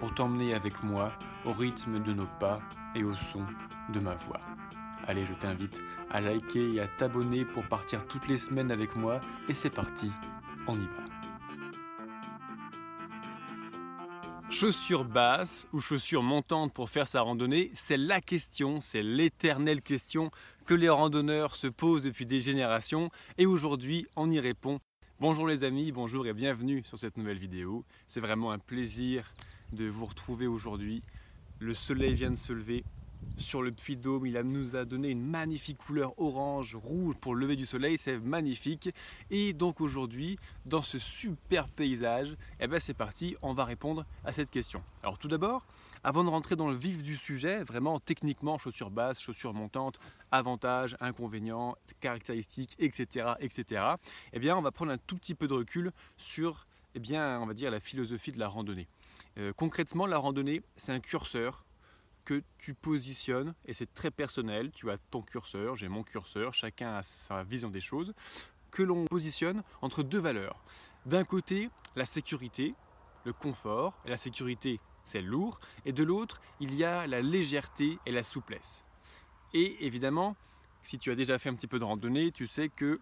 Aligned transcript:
pour 0.00 0.14
t'emmener 0.14 0.54
avec 0.54 0.82
moi 0.82 1.12
au 1.44 1.52
rythme 1.52 2.02
de 2.02 2.14
nos 2.14 2.26
pas 2.40 2.60
et 2.96 3.04
au 3.04 3.14
son 3.14 3.44
de 3.92 4.00
ma 4.00 4.14
voix. 4.14 4.40
Allez, 5.06 5.24
je 5.26 5.34
t'invite 5.34 5.80
à 6.10 6.20
liker 6.20 6.74
et 6.74 6.80
à 6.80 6.88
t'abonner 6.88 7.44
pour 7.44 7.62
partir 7.64 8.06
toutes 8.08 8.26
les 8.26 8.38
semaines 8.38 8.72
avec 8.72 8.96
moi 8.96 9.20
et 9.48 9.52
c'est 9.52 9.70
parti, 9.70 10.10
on 10.66 10.74
y 10.74 10.86
va. 10.86 11.04
Chaussures 14.50 15.04
basses 15.04 15.68
ou 15.72 15.80
chaussures 15.80 16.22
montantes 16.22 16.72
pour 16.72 16.90
faire 16.90 17.06
sa 17.06 17.20
randonnée, 17.20 17.70
c'est 17.72 17.96
la 17.96 18.20
question, 18.20 18.80
c'est 18.80 19.02
l'éternelle 19.02 19.82
question 19.82 20.30
que 20.66 20.74
les 20.74 20.88
randonneurs 20.88 21.54
se 21.54 21.66
posent 21.66 22.04
depuis 22.04 22.26
des 22.26 22.40
générations 22.40 23.10
et 23.38 23.46
aujourd'hui 23.46 24.06
on 24.16 24.30
y 24.30 24.40
répond. 24.40 24.80
Bonjour 25.20 25.46
les 25.46 25.64
amis, 25.64 25.92
bonjour 25.92 26.26
et 26.26 26.32
bienvenue 26.32 26.82
sur 26.86 26.98
cette 26.98 27.18
nouvelle 27.18 27.38
vidéo. 27.38 27.84
C'est 28.06 28.20
vraiment 28.20 28.52
un 28.52 28.58
plaisir 28.58 29.34
de 29.72 29.88
vous 29.88 30.06
retrouver 30.06 30.46
aujourd'hui. 30.46 31.02
Le 31.58 31.74
soleil 31.74 32.14
vient 32.14 32.30
de 32.30 32.36
se 32.36 32.52
lever 32.52 32.84
sur 33.36 33.62
le 33.62 33.72
puits 33.72 33.96
d'Aume. 33.96 34.26
Il 34.26 34.38
nous 34.40 34.76
a 34.76 34.84
donné 34.84 35.08
une 35.08 35.22
magnifique 35.22 35.78
couleur 35.78 36.18
orange, 36.18 36.74
rouge 36.74 37.14
pour 37.20 37.34
le 37.34 37.40
lever 37.40 37.56
du 37.56 37.66
soleil. 37.66 37.98
C'est 37.98 38.18
magnifique. 38.18 38.90
Et 39.30 39.52
donc 39.52 39.80
aujourd'hui, 39.80 40.38
dans 40.66 40.82
ce 40.82 40.98
super 40.98 41.68
paysage, 41.68 42.36
eh 42.60 42.66
ben 42.66 42.80
c'est 42.80 42.94
parti, 42.94 43.36
on 43.42 43.52
va 43.52 43.64
répondre 43.64 44.04
à 44.24 44.32
cette 44.32 44.50
question. 44.50 44.82
Alors 45.02 45.18
tout 45.18 45.28
d'abord, 45.28 45.66
avant 46.02 46.24
de 46.24 46.30
rentrer 46.30 46.56
dans 46.56 46.68
le 46.68 46.76
vif 46.76 47.02
du 47.02 47.16
sujet, 47.16 47.62
vraiment 47.64 48.00
techniquement, 48.00 48.58
chaussures 48.58 48.90
basses, 48.90 49.20
chaussures 49.20 49.54
montantes, 49.54 49.98
avantages, 50.30 50.96
inconvénients, 51.00 51.76
caractéristiques, 52.00 52.76
etc., 52.78 53.34
etc., 53.40 53.84
eh 54.32 54.38
bien 54.38 54.56
on 54.56 54.62
va 54.62 54.70
prendre 54.70 54.92
un 54.92 54.98
tout 54.98 55.16
petit 55.16 55.34
peu 55.34 55.46
de 55.46 55.54
recul 55.54 55.92
sur 56.16 56.64
eh 56.94 56.98
bien, 56.98 57.40
on 57.40 57.46
va 57.46 57.54
dire 57.54 57.70
la 57.70 57.80
philosophie 57.80 58.32
de 58.32 58.38
la 58.38 58.48
randonnée. 58.48 58.88
Euh, 59.40 59.52
concrètement, 59.56 60.06
la 60.06 60.18
randonnée, 60.18 60.62
c'est 60.76 60.92
un 60.92 61.00
curseur 61.00 61.64
que 62.26 62.42
tu 62.58 62.74
positionnes, 62.74 63.54
et 63.64 63.72
c'est 63.72 63.92
très 63.92 64.10
personnel, 64.10 64.70
tu 64.70 64.90
as 64.90 64.98
ton 65.10 65.22
curseur, 65.22 65.76
j'ai 65.76 65.88
mon 65.88 66.02
curseur, 66.02 66.52
chacun 66.52 66.96
a 66.96 67.02
sa 67.02 67.42
vision 67.42 67.70
des 67.70 67.80
choses, 67.80 68.12
que 68.70 68.82
l'on 68.82 69.06
positionne 69.06 69.62
entre 69.80 70.02
deux 70.02 70.18
valeurs. 70.18 70.62
D'un 71.06 71.24
côté, 71.24 71.70
la 71.96 72.04
sécurité, 72.04 72.74
le 73.24 73.32
confort, 73.32 73.98
la 74.04 74.16
sécurité 74.16 74.78
c'est 75.02 75.22
lourd, 75.22 75.58
et 75.86 75.92
de 75.92 76.04
l'autre, 76.04 76.42
il 76.60 76.74
y 76.74 76.84
a 76.84 77.06
la 77.06 77.22
légèreté 77.22 77.98
et 78.04 78.12
la 78.12 78.22
souplesse. 78.22 78.84
Et 79.54 79.86
évidemment, 79.86 80.36
si 80.82 80.98
tu 80.98 81.10
as 81.10 81.14
déjà 81.14 81.38
fait 81.38 81.48
un 81.48 81.54
petit 81.54 81.66
peu 81.66 81.78
de 81.78 81.84
randonnée, 81.84 82.30
tu 82.30 82.46
sais 82.46 82.68
que 82.68 83.00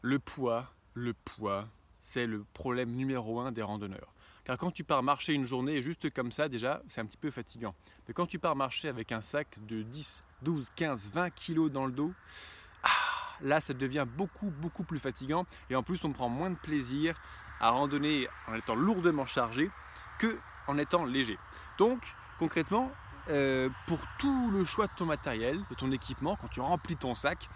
le 0.00 0.18
poids, 0.18 0.72
le 0.94 1.12
poids, 1.12 1.68
c'est 2.00 2.26
le 2.26 2.44
problème 2.54 2.92
numéro 2.92 3.40
un 3.40 3.52
des 3.52 3.62
randonneurs. 3.62 4.13
Car 4.44 4.58
quand 4.58 4.70
tu 4.70 4.84
pars 4.84 5.02
marcher 5.02 5.32
une 5.32 5.46
journée 5.46 5.80
juste 5.80 6.12
comme 6.12 6.30
ça, 6.30 6.48
déjà, 6.48 6.82
c'est 6.88 7.00
un 7.00 7.06
petit 7.06 7.16
peu 7.16 7.30
fatigant. 7.30 7.74
Mais 8.06 8.14
quand 8.14 8.26
tu 8.26 8.38
pars 8.38 8.54
marcher 8.54 8.88
avec 8.88 9.10
un 9.12 9.22
sac 9.22 9.58
de 9.66 9.82
10, 9.82 10.22
12, 10.42 10.70
15, 10.76 11.12
20 11.14 11.30
kilos 11.30 11.70
dans 11.70 11.86
le 11.86 11.92
dos, 11.92 12.12
ah, 12.82 12.88
là, 13.40 13.60
ça 13.60 13.72
devient 13.72 14.06
beaucoup, 14.06 14.50
beaucoup 14.50 14.84
plus 14.84 14.98
fatigant. 14.98 15.46
Et 15.70 15.76
en 15.76 15.82
plus, 15.82 16.04
on 16.04 16.12
prend 16.12 16.28
moins 16.28 16.50
de 16.50 16.56
plaisir 16.56 17.18
à 17.60 17.70
randonner 17.70 18.28
en 18.46 18.54
étant 18.54 18.74
lourdement 18.74 19.24
chargé 19.24 19.70
que 20.18 20.38
en 20.66 20.78
étant 20.78 21.04
léger. 21.04 21.38
Donc, 21.78 22.14
concrètement, 22.38 22.90
euh, 23.30 23.70
pour 23.86 24.00
tout 24.18 24.50
le 24.50 24.64
choix 24.66 24.86
de 24.86 24.92
ton 24.96 25.06
matériel, 25.06 25.58
de 25.70 25.74
ton 25.74 25.90
équipement, 25.92 26.36
quand 26.36 26.48
tu 26.48 26.60
remplis 26.60 26.96
ton 26.96 27.14
sac, 27.14 27.48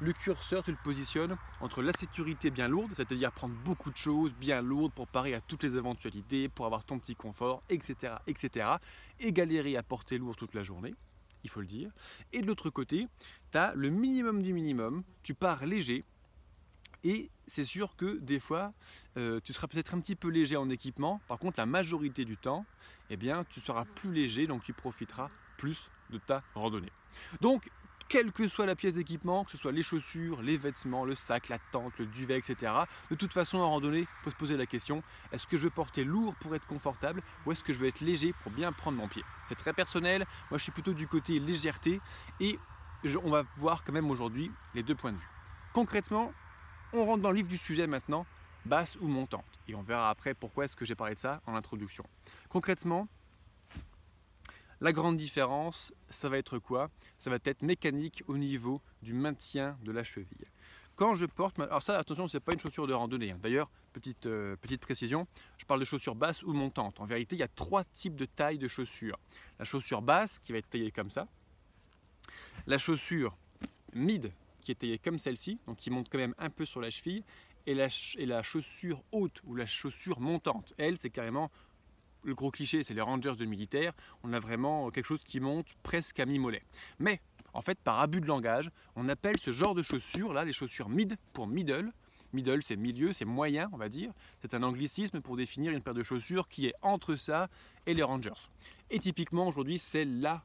le 0.00 0.12
curseur, 0.12 0.62
tu 0.62 0.70
le 0.70 0.76
positionnes 0.82 1.36
entre 1.60 1.82
la 1.82 1.92
sécurité 1.92 2.50
bien 2.50 2.68
lourde, 2.68 2.92
c'est-à-dire 2.94 3.32
prendre 3.32 3.54
beaucoup 3.64 3.90
de 3.90 3.96
choses 3.96 4.34
bien 4.34 4.60
lourdes 4.60 4.92
pour 4.92 5.08
parer 5.08 5.34
à 5.34 5.40
toutes 5.40 5.62
les 5.62 5.76
éventualités, 5.76 6.48
pour 6.48 6.66
avoir 6.66 6.84
ton 6.84 6.98
petit 6.98 7.14
confort, 7.14 7.62
etc., 7.70 8.14
etc., 8.26 8.68
et 9.20 9.32
galérer 9.32 9.76
à 9.76 9.82
porter 9.82 10.18
lourd 10.18 10.36
toute 10.36 10.54
la 10.54 10.62
journée, 10.62 10.94
il 11.44 11.50
faut 11.50 11.60
le 11.60 11.66
dire. 11.66 11.90
Et 12.32 12.42
de 12.42 12.46
l'autre 12.46 12.70
côté, 12.70 13.06
tu 13.52 13.58
as 13.58 13.74
le 13.74 13.88
minimum 13.88 14.42
du 14.42 14.52
minimum, 14.52 15.02
tu 15.22 15.34
pars 15.34 15.64
léger, 15.64 16.04
et 17.04 17.30
c'est 17.46 17.64
sûr 17.64 17.94
que 17.96 18.18
des 18.18 18.40
fois, 18.40 18.72
euh, 19.16 19.40
tu 19.42 19.52
seras 19.52 19.68
peut-être 19.68 19.94
un 19.94 20.00
petit 20.00 20.16
peu 20.16 20.28
léger 20.28 20.56
en 20.56 20.68
équipement. 20.68 21.20
Par 21.28 21.38
contre, 21.38 21.58
la 21.58 21.66
majorité 21.66 22.24
du 22.24 22.36
temps, 22.36 22.66
eh 23.10 23.16
bien, 23.16 23.44
tu 23.44 23.60
seras 23.60 23.84
plus 23.84 24.12
léger, 24.12 24.46
donc 24.46 24.64
tu 24.64 24.72
profiteras 24.72 25.28
plus 25.56 25.88
de 26.10 26.18
ta 26.18 26.42
randonnée. 26.54 26.90
Donc, 27.40 27.70
quelle 28.08 28.32
que 28.32 28.48
soit 28.48 28.66
la 28.66 28.76
pièce 28.76 28.94
d'équipement, 28.94 29.44
que 29.44 29.50
ce 29.50 29.56
soit 29.56 29.72
les 29.72 29.82
chaussures, 29.82 30.42
les 30.42 30.56
vêtements, 30.56 31.04
le 31.04 31.14
sac, 31.14 31.48
la 31.48 31.58
tente, 31.72 31.98
le 31.98 32.06
duvet, 32.06 32.38
etc. 32.38 32.72
De 33.10 33.16
toute 33.16 33.32
façon, 33.32 33.58
en 33.58 33.70
randonnée, 33.70 34.00
il 34.00 34.22
faut 34.22 34.30
se 34.30 34.36
poser 34.36 34.56
la 34.56 34.66
question 34.66 35.02
est-ce 35.32 35.46
que 35.46 35.56
je 35.56 35.62
veux 35.62 35.70
porter 35.70 36.04
lourd 36.04 36.34
pour 36.36 36.54
être 36.54 36.66
confortable 36.66 37.22
ou 37.44 37.52
est-ce 37.52 37.64
que 37.64 37.72
je 37.72 37.78
veux 37.78 37.88
être 37.88 38.00
léger 38.00 38.32
pour 38.42 38.52
bien 38.52 38.72
prendre 38.72 38.98
mon 38.98 39.08
pied? 39.08 39.22
C'est 39.48 39.56
très 39.56 39.72
personnel. 39.72 40.26
Moi, 40.50 40.58
je 40.58 40.62
suis 40.62 40.72
plutôt 40.72 40.94
du 40.94 41.06
côté 41.08 41.38
légèreté 41.38 42.00
et 42.40 42.58
on 43.22 43.30
va 43.30 43.44
voir 43.56 43.84
quand 43.84 43.92
même 43.92 44.10
aujourd'hui 44.10 44.50
les 44.74 44.82
deux 44.82 44.94
points 44.94 45.12
de 45.12 45.18
vue. 45.18 45.30
Concrètement, 45.72 46.32
on 46.92 47.04
rentre 47.04 47.22
dans 47.22 47.30
le 47.30 47.36
livre 47.36 47.48
du 47.48 47.58
sujet 47.58 47.86
maintenant, 47.86 48.26
basse 48.64 48.96
ou 49.00 49.08
montante. 49.08 49.44
Et 49.68 49.74
on 49.74 49.82
verra 49.82 50.10
après 50.10 50.34
pourquoi 50.34 50.64
est-ce 50.64 50.76
que 50.76 50.84
j'ai 50.84 50.94
parlé 50.94 51.14
de 51.14 51.20
ça 51.20 51.40
en 51.46 51.54
introduction. 51.54 52.04
Concrètement, 52.48 53.08
la 54.80 54.92
grande 54.92 55.16
différence, 55.16 55.92
ça 56.10 56.28
va 56.28 56.38
être 56.38 56.58
quoi? 56.58 56.90
Ça 57.18 57.30
va 57.30 57.38
être 57.44 57.62
mécanique 57.62 58.22
au 58.26 58.36
niveau 58.36 58.82
du 59.02 59.14
maintien 59.14 59.78
de 59.82 59.92
la 59.92 60.04
cheville. 60.04 60.46
Quand 60.96 61.14
je 61.14 61.26
porte, 61.26 61.58
alors 61.60 61.82
ça 61.82 61.98
attention, 61.98 62.26
c'est 62.26 62.40
pas 62.40 62.52
une 62.52 62.58
chaussure 62.58 62.86
de 62.86 62.94
randonnée. 62.94 63.32
Hein. 63.32 63.38
D'ailleurs, 63.42 63.70
petite, 63.92 64.26
euh, 64.26 64.56
petite 64.56 64.80
précision, 64.80 65.26
je 65.58 65.66
parle 65.66 65.80
de 65.80 65.84
chaussures 65.84 66.14
basses 66.14 66.42
ou 66.42 66.54
montantes. 66.54 67.00
En 67.00 67.04
vérité, 67.04 67.36
il 67.36 67.38
y 67.38 67.42
a 67.42 67.48
trois 67.48 67.84
types 67.84 68.16
de 68.16 68.24
tailles 68.24 68.58
de 68.58 68.68
chaussures. 68.68 69.18
La 69.58 69.66
chaussure 69.66 70.00
basse 70.00 70.38
qui 70.38 70.52
va 70.52 70.58
être 70.58 70.70
taillée 70.70 70.90
comme 70.90 71.10
ça. 71.10 71.28
La 72.66 72.78
chaussure 72.78 73.36
mid 73.92 74.32
qui 74.60 74.72
est 74.72 74.76
taillée 74.76 74.98
comme 74.98 75.18
celle-ci, 75.18 75.58
donc 75.66 75.76
qui 75.76 75.90
monte 75.90 76.08
quand 76.10 76.18
même 76.18 76.34
un 76.38 76.50
peu 76.50 76.64
sur 76.64 76.80
la 76.80 76.88
cheville. 76.90 77.24
Et 77.66 77.74
la, 77.74 77.88
et 78.16 78.26
la 78.26 78.42
chaussure 78.42 79.02
haute 79.12 79.42
ou 79.44 79.54
la 79.54 79.66
chaussure 79.66 80.20
montante, 80.20 80.72
elle, 80.78 80.96
c'est 80.96 81.10
carrément 81.10 81.50
le 82.26 82.34
gros 82.34 82.50
cliché, 82.50 82.82
c'est 82.82 82.92
les 82.92 83.00
Rangers 83.00 83.36
de 83.38 83.44
militaire. 83.44 83.92
On 84.22 84.32
a 84.32 84.40
vraiment 84.40 84.90
quelque 84.90 85.06
chose 85.06 85.22
qui 85.24 85.40
monte 85.40 85.68
presque 85.82 86.20
à 86.20 86.26
mi-mollet. 86.26 86.62
Mais, 86.98 87.20
en 87.54 87.62
fait, 87.62 87.78
par 87.78 88.00
abus 88.00 88.20
de 88.20 88.26
langage, 88.26 88.70
on 88.96 89.08
appelle 89.08 89.38
ce 89.38 89.52
genre 89.52 89.74
de 89.74 89.82
chaussures, 89.82 90.32
là, 90.32 90.44
les 90.44 90.52
chaussures 90.52 90.88
mid 90.88 91.16
pour 91.32 91.46
middle. 91.46 91.92
Middle, 92.32 92.62
c'est 92.62 92.76
milieu, 92.76 93.12
c'est 93.12 93.24
moyen, 93.24 93.70
on 93.72 93.76
va 93.76 93.88
dire. 93.88 94.12
C'est 94.42 94.52
un 94.54 94.62
anglicisme 94.64 95.20
pour 95.20 95.36
définir 95.36 95.72
une 95.72 95.80
paire 95.80 95.94
de 95.94 96.02
chaussures 96.02 96.48
qui 96.48 96.66
est 96.66 96.74
entre 96.82 97.14
ça 97.16 97.48
et 97.86 97.94
les 97.94 98.02
Rangers. 98.02 98.50
Et 98.90 98.98
typiquement, 98.98 99.46
aujourd'hui, 99.46 99.78
c'est 99.78 100.04
la 100.04 100.44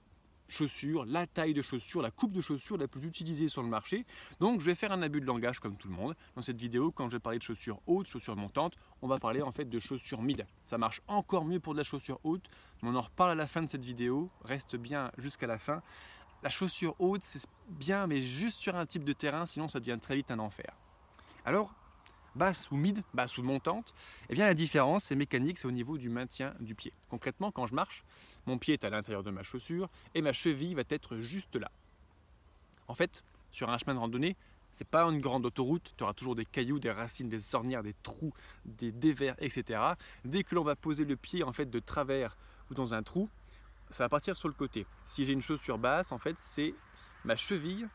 chaussures, 0.52 1.06
la 1.06 1.28
taille 1.28 1.54
de 1.54 1.62
chaussures, 1.62 2.02
la 2.02 2.12
coupe 2.12 2.32
de 2.32 2.42
chaussures 2.42 2.78
la 2.78 2.88
plus 2.88 3.06
utilisée 3.06 3.48
sur 3.48 3.64
le 3.64 3.70
marché. 3.70 4.06
Donc 4.40 4.60
je 4.60 4.66
vais 4.66 4.76
faire 4.76 4.92
un 4.92 5.02
abus 5.02 5.22
de 5.22 5.26
langage 5.26 5.60
comme 5.60 5.78
tout 5.78 5.88
le 5.88 5.96
monde. 5.96 6.16
Dans 6.36 6.42
cette 6.42 6.60
vidéo, 6.60 6.92
quand 6.92 7.10
je 7.10 7.16
vais 7.16 7.20
parler 7.20 7.40
de 7.40 7.44
chaussures 7.44 7.80
hautes, 7.88 8.08
chaussures 8.08 8.36
montantes, 8.36 8.76
on 9.02 9.08
va 9.08 9.18
parler 9.18 9.42
en 9.42 9.52
fait 9.52 9.66
de 9.66 9.80
chaussures 9.80 10.22
mid. 10.22 10.46
Ça 10.66 10.78
marche 10.78 11.02
encore 11.08 11.46
mieux 11.46 11.60
pour 11.60 11.74
de 11.74 11.80
la 11.80 11.84
chaussure 11.84 12.20
haute, 12.24 12.48
mais 12.82 12.90
on 12.90 12.96
en 12.96 13.02
reparle 13.02 13.32
à 13.32 13.36
la 13.36 13.48
fin 13.48 13.62
de 13.62 13.68
cette 13.68 13.86
vidéo. 13.86 14.30
Reste 14.44 14.76
bien 14.76 15.12
jusqu'à 15.18 15.48
la 15.48 15.58
fin. 15.58 15.82
La 16.44 16.50
chaussure 16.50 16.96
haute, 17.00 17.24
c'est 17.24 17.48
bien, 17.70 18.08
mais 18.08 18.18
juste 18.18 18.58
sur 18.58 18.76
un 18.76 18.86
type 18.86 19.04
de 19.04 19.14
terrain, 19.14 19.46
sinon 19.46 19.68
ça 19.68 19.80
devient 19.80 20.00
très 20.02 20.16
vite 20.16 20.32
un 20.32 20.40
enfer. 20.40 20.76
Alors, 21.46 21.74
basse 22.36 22.70
ou 22.72 22.78
mid, 22.78 23.02
basse 23.14 23.38
ou 23.38 23.44
montante, 23.44 23.94
eh 24.30 24.34
bien 24.34 24.46
la 24.46 24.54
différence, 24.54 25.06
c'est 25.06 25.16
mécanique, 25.16 25.58
c'est 25.58 25.68
au 25.68 25.72
niveau 25.72 25.98
du 25.98 26.10
maintien 26.10 26.54
du 26.60 26.76
pied. 26.76 26.94
Concrètement, 27.10 27.52
quand 27.52 27.68
je 27.68 27.76
marche, 27.76 28.04
mon 28.46 28.58
pied 28.58 28.74
est 28.74 28.84
à 28.84 28.90
l'intérieur 28.90 29.24
de 29.24 29.32
ma 29.32 29.44
chaussure 29.44 29.90
et 30.16 30.22
ma 30.22 30.34
cheville 30.34 30.76
va 30.76 30.84
être 30.90 31.18
juste 31.18 31.56
là. 31.56 31.72
En 32.88 32.94
fait, 32.94 33.24
sur 33.52 33.70
un 33.70 33.78
chemin 33.78 33.94
de 33.94 34.00
randonnée, 34.00 34.36
c'est 34.74 34.88
pas 34.88 35.04
une 35.04 35.20
grande 35.20 35.46
autoroute, 35.46 35.94
tu 35.98 36.04
auras 36.04 36.14
toujours 36.14 36.36
des 36.36 36.46
cailloux, 36.46 36.80
des 36.80 36.92
racines, 36.92 37.28
des 37.28 37.56
ornières, 37.56 37.84
des 37.84 37.96
trous, 38.04 38.34
des 38.66 38.92
dévers, 38.92 39.36
etc. 39.40 39.82
Dès 40.24 40.44
que 40.44 40.56
l'on 40.56 40.64
va 40.64 40.76
poser 40.76 41.04
le 41.04 41.18
pied 41.18 41.44
en 41.44 41.52
fait 41.52 41.70
de 41.70 41.80
travers 41.80 42.38
ou 42.70 42.74
dans 42.74 42.94
un 42.94 43.04
trou, 43.04 43.30
ça 43.90 44.06
va 44.06 44.10
partir 44.10 44.38
sur 44.38 44.48
le 44.48 44.54
côté. 44.54 44.86
Si 45.04 45.26
j'ai 45.26 45.34
une 45.34 45.42
chaussure 45.42 45.78
basse, 45.78 46.14
en 46.14 46.18
fait, 46.18 46.38
c'est 46.40 46.74
ma 47.26 47.36
cheville 47.36 47.88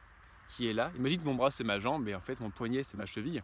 qui 0.49 0.69
est 0.69 0.73
là. 0.73 0.91
Imagine 0.97 1.23
mon 1.25 1.35
bras 1.35 1.51
c'est 1.51 1.65
ma 1.65 1.79
jambe 1.79 2.09
et 2.09 2.15
en 2.15 2.21
fait 2.21 2.41
mon 2.41 2.51
poignet 2.51 2.83
c'est 2.83 2.97
ma 2.97 3.07
cheville. 3.07 3.43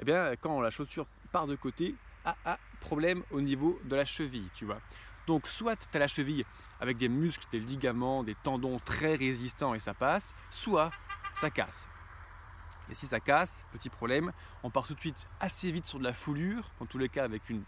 Eh 0.00 0.04
bien 0.04 0.34
quand 0.36 0.60
la 0.60 0.70
chaussure 0.70 1.06
part 1.32 1.46
de 1.46 1.56
côté, 1.56 1.94
ah, 2.24 2.36
ah 2.44 2.58
problème 2.80 3.22
au 3.30 3.40
niveau 3.40 3.78
de 3.84 3.96
la 3.96 4.04
cheville, 4.04 4.48
tu 4.54 4.64
vois. 4.64 4.78
Donc 5.26 5.46
soit 5.46 5.76
tu 5.76 5.96
as 5.96 6.00
la 6.00 6.08
cheville 6.08 6.44
avec 6.80 6.96
des 6.96 7.08
muscles, 7.08 7.46
des 7.50 7.60
ligaments, 7.60 8.22
des 8.22 8.34
tendons 8.34 8.78
très 8.78 9.14
résistants 9.14 9.74
et 9.74 9.80
ça 9.80 9.94
passe, 9.94 10.34
soit 10.50 10.90
ça 11.32 11.50
casse. 11.50 11.88
Et 12.90 12.94
si 12.94 13.06
ça 13.06 13.20
casse, 13.20 13.64
petit 13.72 13.88
problème, 13.88 14.32
on 14.62 14.70
part 14.70 14.86
tout 14.86 14.94
de 14.94 15.00
suite 15.00 15.26
assez 15.40 15.72
vite 15.72 15.86
sur 15.86 15.98
de 15.98 16.04
la 16.04 16.12
foulure, 16.12 16.70
dans 16.78 16.86
tous 16.86 16.98
les 16.98 17.08
cas 17.08 17.24
avec 17.24 17.48
une 17.48 17.62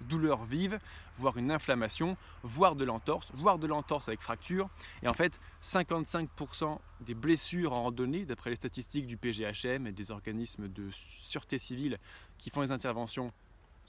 douleur 0.00 0.44
vive, 0.44 0.78
voire 1.14 1.36
une 1.36 1.50
inflammation, 1.50 2.16
voire 2.42 2.76
de 2.76 2.84
l'entorse, 2.84 3.30
voire 3.34 3.58
de 3.58 3.66
l'entorse 3.66 4.08
avec 4.08 4.20
fracture. 4.20 4.68
Et 5.02 5.08
en 5.08 5.14
fait, 5.14 5.40
55% 5.62 6.78
des 7.00 7.14
blessures 7.14 7.72
en 7.72 7.84
randonnée, 7.84 8.24
d'après 8.24 8.50
les 8.50 8.56
statistiques 8.56 9.06
du 9.06 9.16
PGHM 9.16 9.86
et 9.86 9.92
des 9.92 10.10
organismes 10.10 10.68
de 10.68 10.88
sûreté 10.92 11.58
civile 11.58 11.98
qui 12.38 12.50
font 12.50 12.60
les 12.60 12.70
interventions 12.70 13.32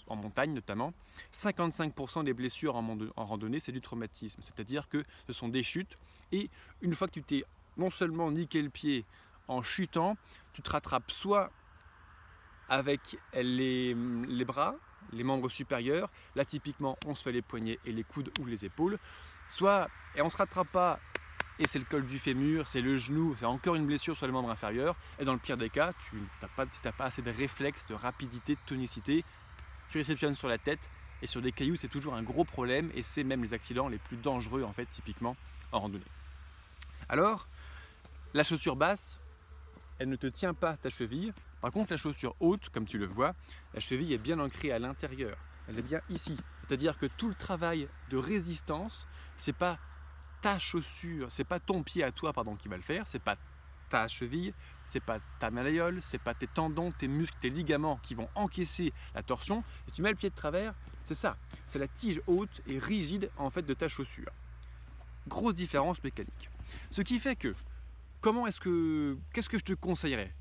en 0.08 0.16
montagne 0.16 0.54
notamment, 0.54 0.94
55% 1.34 2.24
des 2.24 2.34
blessures 2.34 2.76
en, 2.76 2.98
randonnée, 3.18 3.60
c'est 3.60 3.72
du 3.72 3.82
traumatisme. 3.82 4.42
C'est-à-dire 4.44 4.88
que 4.88 5.04
ce 5.28 5.34
sont 5.34 5.50
des 5.50 5.64
chutes. 5.64 5.98
Et 6.32 6.50
une 6.82 6.94
fois 6.94 7.08
que 7.08 7.14
tu 7.14 7.24
t'es 7.24 7.44
non 7.78 7.90
seulement 7.90 8.32
niqué 8.32 8.62
le 8.62 8.70
pied 8.70 9.06
en 9.48 9.62
chutant, 9.62 10.16
tu 10.54 10.62
te 10.62 10.70
rattrapes 10.70 11.12
soit 11.12 11.52
avec 12.70 13.18
les, 13.34 13.94
les 13.94 14.46
bras, 14.46 14.76
les 15.12 15.24
membres 15.24 15.50
supérieurs. 15.50 16.10
Là, 16.36 16.46
typiquement, 16.46 16.98
on 17.06 17.16
se 17.16 17.24
fait 17.24 17.32
les 17.32 17.42
poignets 17.42 17.80
et 17.86 17.92
les 17.92 18.04
coudes 18.04 18.32
ou 18.40 18.46
les 18.46 18.66
épaules. 18.66 18.98
Soit, 19.50 19.90
et 20.16 20.22
on 20.22 20.26
ne 20.26 20.30
se 20.30 20.38
rattrape 20.38 20.70
pas, 20.70 21.00
et 21.58 21.68
c'est 21.68 21.80
le 21.80 21.86
col 21.86 22.06
du 22.06 22.20
fémur, 22.20 22.68
c'est 22.68 22.82
le 22.82 22.98
genou, 22.98 23.34
c'est 23.38 23.46
encore 23.46 23.76
une 23.76 23.86
blessure 23.86 24.16
sur 24.16 24.26
les 24.26 24.34
membres 24.34 24.50
inférieurs. 24.50 24.96
Et 25.20 25.26
dans 25.26 25.34
le 25.34 25.40
pire 25.40 25.58
des 25.58 25.70
cas, 25.70 25.94
tu 26.10 26.18
pas, 26.56 26.66
si 26.70 26.82
tu 26.82 26.88
n'as 26.88 26.92
pas 26.92 27.06
assez 27.06 27.22
de 27.22 27.32
réflexes, 27.32 27.86
de 27.88 27.94
rapidité, 27.94 28.56
de 28.56 28.60
tonicité, 28.66 29.24
tu 29.90 29.98
réceptionnes 29.98 30.34
sur 30.34 30.48
la 30.48 30.58
tête. 30.58 30.90
Et 31.22 31.28
sur 31.28 31.42
des 31.42 31.54
cailloux, 31.54 31.78
c'est 31.78 31.88
toujours 31.88 32.14
un 32.14 32.24
gros 32.24 32.44
problème, 32.44 32.92
et 32.94 33.02
c'est 33.02 33.24
même 33.24 33.42
les 33.42 33.54
accidents 33.54 33.88
les 33.88 33.98
plus 33.98 34.18
dangereux, 34.18 34.64
en 34.64 34.74
fait, 34.74 34.86
typiquement, 34.88 35.38
en 35.72 35.80
randonnée. 35.80 36.04
Alors, 37.08 37.48
la 38.34 38.44
chaussure 38.44 38.76
basse, 38.76 39.22
elle 39.98 40.10
ne 40.10 40.18
te 40.18 40.28
tient 40.28 40.54
pas 40.54 40.76
ta 40.76 40.90
cheville, 40.90 41.34
par 41.66 41.72
contre, 41.72 41.94
la 41.94 41.98
chaussure 41.98 42.36
haute, 42.42 42.70
comme 42.70 42.86
tu 42.86 43.00
le 43.00 43.08
vois, 43.08 43.34
la 43.74 43.80
cheville 43.80 44.14
est 44.14 44.20
bien 44.20 44.38
ancrée 44.38 44.72
à 44.72 44.78
l'intérieur. 44.78 45.36
Elle 45.68 45.80
est 45.80 45.82
bien 45.82 46.00
ici. 46.10 46.38
C'est-à-dire 46.62 46.96
que 47.00 47.08
tout 47.08 47.28
le 47.28 47.34
travail 47.34 47.88
de 48.12 48.18
résistance, 48.18 49.08
c'est 49.36 49.52
pas 49.52 49.80
ta 50.44 50.60
chaussure, 50.60 51.32
c'est 51.32 51.44
pas 51.44 51.60
ton 51.60 51.82
pied 51.82 52.04
à 52.04 52.12
toi 52.12 52.34
pardon 52.34 52.56
qui 52.56 52.68
va 52.68 52.76
le 52.76 52.84
faire, 52.84 53.08
c'est 53.08 53.18
pas 53.18 53.36
ta 53.90 54.08
cheville, 54.08 54.54
c'est 54.86 55.00
pas 55.00 55.18
ta 55.40 55.50
malléole, 55.50 56.04
c'est 56.04 56.20
pas 56.20 56.36
tes 56.36 56.46
tendons, 56.46 56.92
tes 56.92 57.08
muscles, 57.08 57.40
tes 57.42 57.50
ligaments 57.50 58.00
qui 58.04 58.14
vont 58.14 58.30
encaisser 58.36 58.94
la 59.16 59.24
torsion. 59.24 59.64
Et 59.88 59.92
tu 59.92 60.04
mets 60.04 60.12
le 60.12 60.18
pied 60.18 60.30
de 60.30 60.36
travers, 60.36 60.76
c'est 61.02 61.16
ça. 61.16 61.36
C'est 61.66 61.80
la 61.80 61.88
tige 61.88 62.22
haute 62.28 62.62
et 62.68 62.78
rigide 62.78 63.32
en 63.38 63.50
fait 63.50 63.64
de 63.64 63.74
ta 63.74 63.88
chaussure. 63.88 64.30
Grosse 65.28 65.56
différence 65.56 66.04
mécanique. 66.04 66.52
Ce 66.92 67.02
qui 67.02 67.18
fait 67.18 67.36
que 67.36 67.56
comment 68.22 68.46
est-ce 68.46 68.62
que 68.62 69.18
qu'est-ce 69.34 69.50
que 69.50 69.58
je 69.58 69.64
te 69.64 69.74
conseillerais? 69.74 70.32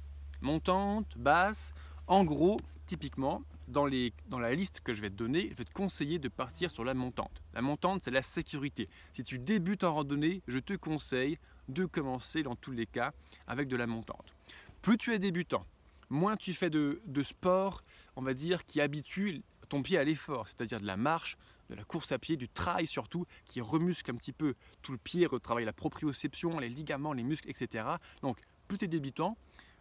Montante, 0.45 1.19
basse. 1.19 1.75
En 2.07 2.25
gros, 2.25 2.59
typiquement, 2.87 3.43
dans, 3.67 3.87
les, 3.87 4.13
dans, 4.29 4.39
la 4.39 4.55
liste 4.55 4.81
que 4.81 4.95
je 4.95 5.01
vais 5.01 5.11
te 5.11 5.15
donner, 5.15 5.49
je 5.51 5.57
vais 5.57 5.65
te 5.65 5.73
conseiller 5.73 6.19
de 6.19 6.29
partir 6.29 6.71
sur 6.71 6.85
la 6.85 6.95
montante. 6.95 7.43
La 7.55 7.63
montante, 7.63 8.03
c'est 8.03 8.11
la 8.11 8.23
sécurité. 8.23 8.89
Si 9.13 9.23
tu 9.23 9.39
débutes 9.39 9.85
en 9.85 9.95
randonnée, 9.95 10.43
je 10.47 10.59
te 10.59 10.75
conseille 10.75 11.39
de 11.69 11.87
commencer 11.87 12.43
dans 12.43 12.55
tous 12.55 12.73
les 12.73 12.87
cas 12.87 13.13
avec 13.47 13.69
de 13.69 13.77
la 13.77 13.87
montante. 13.87 14.35
Plus 14.83 14.99
tu 14.99 15.13
es 15.15 15.19
débutant, 15.19 15.65
moins 16.11 16.37
tu 16.37 16.53
fais 16.53 16.69
de, 16.69 17.01
de 17.07 17.23
sport, 17.23 17.83
on 18.17 18.23
va 18.23 18.35
dire, 18.35 18.67
qui 18.67 18.83
habitue 18.83 19.43
ton 19.71 19.83
pied 19.83 19.97
à 19.97 20.05
l'effort, 20.05 20.47
c'est-à-dire 20.47 20.79
de 20.79 20.87
la 20.87 20.99
marche, 20.99 21.39
de 21.71 21.75
la 21.75 21.85
course 21.85 22.13
à 22.13 22.19
pied, 22.19 22.37
du 22.37 22.51
trail 22.51 22.87
surtout, 22.87 23.25
qui 23.47 23.63
remusque 23.63 24.11
un 24.11 24.15
petit 24.15 24.33
peu 24.33 24.55
tout 24.83 24.93
le 24.93 24.99
pied, 24.99 25.25
retravaille 25.25 25.65
la 25.65 25.73
proprioception, 25.73 26.59
les 26.59 26.69
ligaments, 26.69 27.15
les 27.15 27.23
muscles, 27.23 27.49
etc. 27.49 27.87
Donc, 28.21 28.39
plus 28.69 28.77
tu 28.77 28.85
es 28.85 28.89
débutant, 28.89 29.39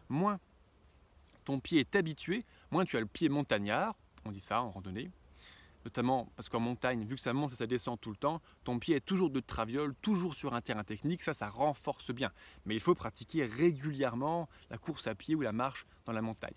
moins 0.10 0.40
ton 1.44 1.60
pied 1.60 1.80
est 1.80 1.96
habitué, 1.96 2.46
moins 2.72 2.86
tu 2.86 2.98
as 2.98 3.00
le 3.00 3.06
pied 3.06 3.30
montagnard, 3.30 3.96
on 4.26 4.32
dit 4.32 4.40
ça 4.40 4.62
en 4.62 4.72
randonnée, 4.72 5.12
notamment 5.86 6.30
parce 6.36 6.50
qu'en 6.50 6.60
montagne, 6.60 7.06
vu 7.06 7.16
que 7.16 7.22
ça 7.22 7.34
monte 7.34 7.54
et 7.54 7.56
ça 7.56 7.68
descend 7.68 8.00
tout 8.00 8.10
le 8.10 8.16
temps, 8.16 8.42
ton 8.64 8.80
pied 8.80 8.96
est 8.96 9.06
toujours 9.06 9.30
de 9.30 9.40
traviole, 9.40 9.94
toujours 10.02 10.34
sur 10.34 10.54
un 10.54 10.62
terrain 10.62 10.84
technique, 10.84 11.22
ça, 11.22 11.34
ça 11.34 11.50
renforce 11.50 12.12
bien. 12.12 12.32
Mais 12.66 12.76
il 12.76 12.80
faut 12.80 12.96
pratiquer 12.96 13.46
régulièrement 13.46 14.50
la 14.70 14.78
course 14.78 15.08
à 15.08 15.16
pied 15.16 15.36
ou 15.36 15.42
la 15.42 15.52
marche 15.52 15.86
dans 16.06 16.14
la 16.14 16.22
montagne. 16.22 16.56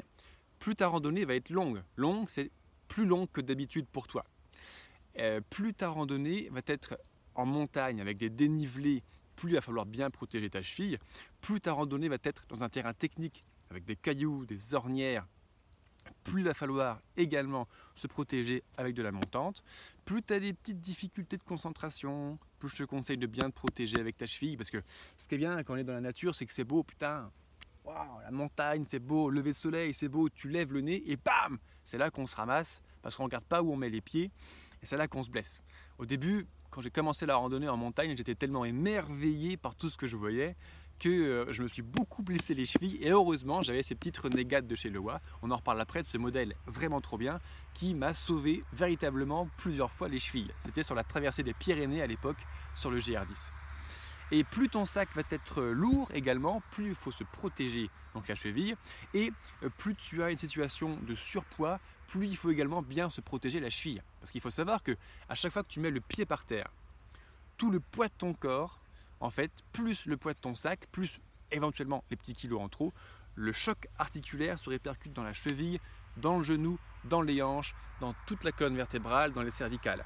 Plus 0.58 0.74
ta 0.74 0.88
randonnée 0.88 1.24
va 1.24 1.34
être 1.34 1.50
longue, 1.50 1.82
longue, 1.96 2.28
c'est 2.28 2.50
plus 2.88 3.04
long 3.04 3.26
que 3.26 3.40
d'habitude 3.40 3.86
pour 3.86 4.06
toi. 4.06 4.24
Euh, 5.18 5.40
plus 5.50 5.74
ta 5.74 5.88
randonnée 5.88 6.48
va 6.52 6.60
être 6.66 6.98
en 7.34 7.46
montagne 7.46 8.00
avec 8.00 8.16
des 8.16 8.30
dénivelés, 8.30 9.02
plus 9.34 9.50
il 9.50 9.54
va 9.54 9.60
falloir 9.60 9.86
bien 9.86 10.10
protéger 10.10 10.48
ta 10.48 10.62
cheville, 10.62 10.98
plus 11.40 11.60
ta 11.60 11.72
randonnée 11.72 12.08
va 12.08 12.16
être 12.22 12.46
dans 12.48 12.62
un 12.62 12.68
terrain 12.68 12.94
technique 12.94 13.44
avec 13.70 13.84
des 13.84 13.96
cailloux, 13.96 14.46
des 14.46 14.74
ornières, 14.74 15.26
plus 16.24 16.42
il 16.42 16.44
va 16.44 16.54
falloir 16.54 17.00
également 17.16 17.68
se 17.94 18.06
protéger 18.06 18.62
avec 18.76 18.94
de 18.94 19.02
la 19.02 19.12
montante. 19.12 19.62
Plus 20.04 20.22
tu 20.22 20.34
as 20.34 20.40
des 20.40 20.52
petites 20.52 20.80
difficultés 20.80 21.36
de 21.36 21.42
concentration, 21.42 22.38
plus 22.58 22.68
je 22.68 22.76
te 22.76 22.82
conseille 22.84 23.18
de 23.18 23.26
bien 23.26 23.50
te 23.50 23.54
protéger 23.54 23.98
avec 23.98 24.16
ta 24.16 24.26
cheville. 24.26 24.56
Parce 24.56 24.70
que 24.70 24.82
ce 25.18 25.26
qui 25.26 25.34
est 25.34 25.38
bien 25.38 25.62
quand 25.62 25.74
on 25.74 25.76
est 25.76 25.84
dans 25.84 25.92
la 25.92 26.00
nature, 26.00 26.34
c'est 26.34 26.46
que 26.46 26.52
c'est 26.52 26.64
beau, 26.64 26.82
putain, 26.82 27.30
la 27.86 28.30
montagne, 28.30 28.84
c'est 28.84 28.98
beau, 28.98 29.30
lever 29.30 29.52
de 29.52 29.56
soleil, 29.56 29.94
c'est 29.94 30.08
beau, 30.08 30.28
tu 30.28 30.48
lèves 30.48 30.72
le 30.72 30.80
nez 30.80 31.02
et 31.10 31.16
bam 31.16 31.58
C'est 31.84 31.98
là 31.98 32.10
qu'on 32.10 32.26
se 32.26 32.34
ramasse 32.36 32.82
parce 33.02 33.14
qu'on 33.14 33.24
ne 33.24 33.28
regarde 33.28 33.44
pas 33.44 33.62
où 33.62 33.72
on 33.72 33.76
met 33.76 33.90
les 33.90 34.00
pieds 34.00 34.30
et 34.82 34.86
c'est 34.86 34.96
là 34.96 35.06
qu'on 35.06 35.22
se 35.22 35.30
blesse. 35.30 35.60
Au 35.98 36.06
début, 36.06 36.46
quand 36.70 36.80
j'ai 36.80 36.90
commencé 36.90 37.26
la 37.26 37.36
randonnée 37.36 37.68
en 37.68 37.76
montagne, 37.76 38.16
j'étais 38.16 38.34
tellement 38.34 38.64
émerveillé 38.64 39.56
par 39.56 39.76
tout 39.76 39.88
ce 39.88 39.96
que 39.96 40.06
je 40.06 40.16
voyais 40.16 40.56
que 40.98 41.08
euh, 41.08 41.52
je 41.52 41.62
me 41.62 41.68
suis 41.68 41.82
beaucoup 41.82 42.22
blessé 42.22 42.54
les 42.54 42.64
chevilles 42.64 42.98
et 43.00 43.10
heureusement 43.10 43.62
j'avais 43.62 43.82
ces 43.82 43.94
petites 43.94 44.16
renégates 44.16 44.66
de 44.66 44.74
chez 44.74 44.90
Lewa. 44.90 45.20
On 45.42 45.50
en 45.50 45.56
reparle 45.56 45.80
après 45.80 46.02
de 46.02 46.08
ce 46.08 46.18
modèle 46.18 46.54
vraiment 46.66 47.00
trop 47.00 47.18
bien 47.18 47.40
qui 47.74 47.94
m'a 47.94 48.14
sauvé 48.14 48.64
véritablement 48.72 49.48
plusieurs 49.56 49.92
fois 49.92 50.08
les 50.08 50.18
chevilles. 50.18 50.50
C'était 50.60 50.82
sur 50.82 50.94
la 50.94 51.04
traversée 51.04 51.42
des 51.42 51.54
Pyrénées 51.54 52.02
à 52.02 52.06
l'époque 52.06 52.38
sur 52.74 52.90
le 52.90 52.98
GR10. 52.98 53.50
Et 54.32 54.42
plus 54.42 54.68
ton 54.68 54.84
sac 54.84 55.08
va 55.14 55.22
être 55.30 55.62
lourd 55.62 56.10
également, 56.12 56.60
plus 56.72 56.88
il 56.88 56.94
faut 56.94 57.12
se 57.12 57.22
protéger 57.22 57.88
donc 58.12 58.26
la 58.26 58.34
cheville 58.34 58.74
et 59.14 59.30
euh, 59.62 59.68
plus 59.78 59.94
tu 59.94 60.22
as 60.22 60.30
une 60.30 60.36
situation 60.36 60.98
de 61.06 61.14
surpoids, 61.14 61.78
plus 62.08 62.26
il 62.26 62.36
faut 62.36 62.50
également 62.50 62.82
bien 62.82 63.08
se 63.08 63.20
protéger 63.20 63.60
la 63.60 63.70
cheville. 63.70 64.02
Parce 64.20 64.32
qu'il 64.32 64.40
faut 64.40 64.50
savoir 64.50 64.82
que 64.82 64.96
à 65.28 65.36
chaque 65.36 65.52
fois 65.52 65.62
que 65.62 65.68
tu 65.68 65.78
mets 65.78 65.90
le 65.90 66.00
pied 66.00 66.26
par 66.26 66.44
terre, 66.44 66.70
tout 67.56 67.70
le 67.70 67.78
poids 67.78 68.08
de 68.08 68.14
ton 68.18 68.34
corps 68.34 68.80
en 69.20 69.30
fait, 69.30 69.50
plus 69.72 70.06
le 70.06 70.16
poids 70.16 70.34
de 70.34 70.38
ton 70.38 70.54
sac, 70.54 70.86
plus 70.92 71.20
éventuellement 71.50 72.04
les 72.10 72.16
petits 72.16 72.34
kilos 72.34 72.60
en 72.60 72.68
trop, 72.68 72.92
le 73.34 73.52
choc 73.52 73.88
articulaire 73.98 74.58
se 74.58 74.70
répercute 74.70 75.12
dans 75.12 75.22
la 75.22 75.32
cheville, 75.32 75.80
dans 76.16 76.36
le 76.38 76.42
genou, 76.42 76.78
dans 77.04 77.22
les 77.22 77.42
hanches, 77.42 77.74
dans 78.00 78.14
toute 78.26 78.44
la 78.44 78.52
colonne 78.52 78.76
vertébrale, 78.76 79.32
dans 79.32 79.42
les 79.42 79.50
cervicales. 79.50 80.04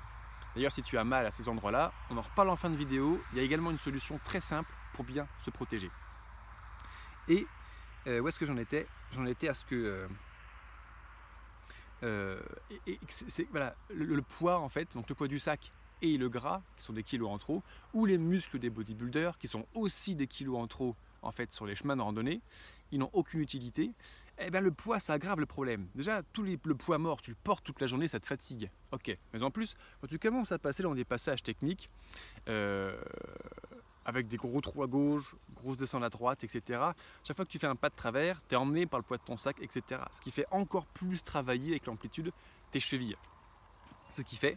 D'ailleurs, 0.54 0.72
si 0.72 0.82
tu 0.82 0.98
as 0.98 1.04
mal 1.04 1.26
à 1.26 1.30
ces 1.30 1.48
endroits-là, 1.48 1.92
on 2.10 2.16
en 2.16 2.22
reparle 2.22 2.50
en 2.50 2.56
fin 2.56 2.70
de 2.70 2.76
vidéo, 2.76 3.22
il 3.32 3.38
y 3.38 3.40
a 3.40 3.44
également 3.44 3.70
une 3.70 3.78
solution 3.78 4.18
très 4.24 4.40
simple 4.40 4.72
pour 4.92 5.04
bien 5.04 5.28
se 5.38 5.50
protéger. 5.50 5.90
Et 7.28 7.46
euh, 8.06 8.20
où 8.20 8.28
est-ce 8.28 8.38
que 8.38 8.46
j'en 8.46 8.56
étais? 8.56 8.86
J'en 9.12 9.26
étais 9.26 9.48
à 9.48 9.54
ce 9.54 9.64
que... 9.64 9.74
Euh, 9.74 10.08
euh, 12.02 12.40
voilà, 13.50 13.76
le, 13.90 14.22
poids 14.22 14.58
en 14.58 14.68
fait, 14.68 14.94
donc 14.94 15.08
le 15.08 15.14
poids 15.14 15.28
du 15.28 15.38
sac 15.38 15.70
et 16.02 16.16
le 16.16 16.28
gras, 16.28 16.62
qui 16.76 16.84
sont 16.84 16.92
des 16.92 17.02
kilos 17.02 17.30
en 17.30 17.38
trop, 17.38 17.62
ou 17.94 18.06
les 18.06 18.18
muscles 18.18 18.58
des 18.58 18.70
bodybuilders, 18.70 19.38
qui 19.38 19.48
sont 19.48 19.66
aussi 19.74 20.16
des 20.16 20.26
kilos 20.26 20.58
en 20.58 20.66
trop 20.66 20.96
en 21.22 21.32
fait 21.32 21.52
sur 21.52 21.66
les 21.66 21.74
chemins 21.74 21.96
de 21.96 22.02
randonnée, 22.02 22.40
ils 22.92 22.98
n'ont 22.98 23.10
aucune 23.12 23.40
utilité. 23.40 23.92
Eh 24.42 24.50
bien, 24.50 24.60
le 24.60 24.70
poids, 24.70 24.98
ça 24.98 25.12
aggrave 25.12 25.38
le 25.38 25.46
problème. 25.46 25.86
Déjà, 25.94 26.22
tout 26.32 26.42
le 26.42 26.74
poids 26.74 26.96
mort, 26.96 27.20
tu 27.20 27.30
le 27.30 27.36
portes 27.42 27.62
toute 27.62 27.80
la 27.80 27.86
journée, 27.86 28.08
ça 28.08 28.18
te 28.18 28.26
fatigue. 28.26 28.70
Ok. 28.90 29.16
Mais 29.34 29.42
en 29.42 29.50
plus, 29.50 29.76
quand 30.00 30.06
tu 30.06 30.18
commences 30.18 30.50
à 30.50 30.58
passer 30.58 30.82
dans 30.82 30.94
des 30.94 31.04
passages 31.04 31.42
techniques, 31.42 31.90
euh, 32.48 32.98
avec 34.06 34.28
des 34.28 34.38
gros 34.38 34.60
trous 34.62 34.82
à 34.82 34.86
gauche, 34.86 35.36
grosses 35.54 35.76
descentes 35.76 36.04
à 36.04 36.08
droite, 36.08 36.42
etc., 36.42 36.80
chaque 37.22 37.36
fois 37.36 37.44
que 37.44 37.50
tu 37.50 37.58
fais 37.58 37.66
un 37.66 37.76
pas 37.76 37.90
de 37.90 37.94
travers, 37.94 38.40
tu 38.48 38.54
es 38.54 38.56
emmené 38.56 38.86
par 38.86 38.98
le 38.98 39.04
poids 39.04 39.18
de 39.18 39.22
ton 39.22 39.36
sac, 39.36 39.56
etc. 39.60 40.00
Ce 40.10 40.22
qui 40.22 40.30
fait 40.30 40.46
encore 40.50 40.86
plus 40.86 41.22
travailler 41.22 41.72
avec 41.72 41.84
l'amplitude 41.84 42.32
tes 42.70 42.80
chevilles. 42.80 43.16
Ce 44.08 44.22
qui 44.22 44.36
fait 44.36 44.56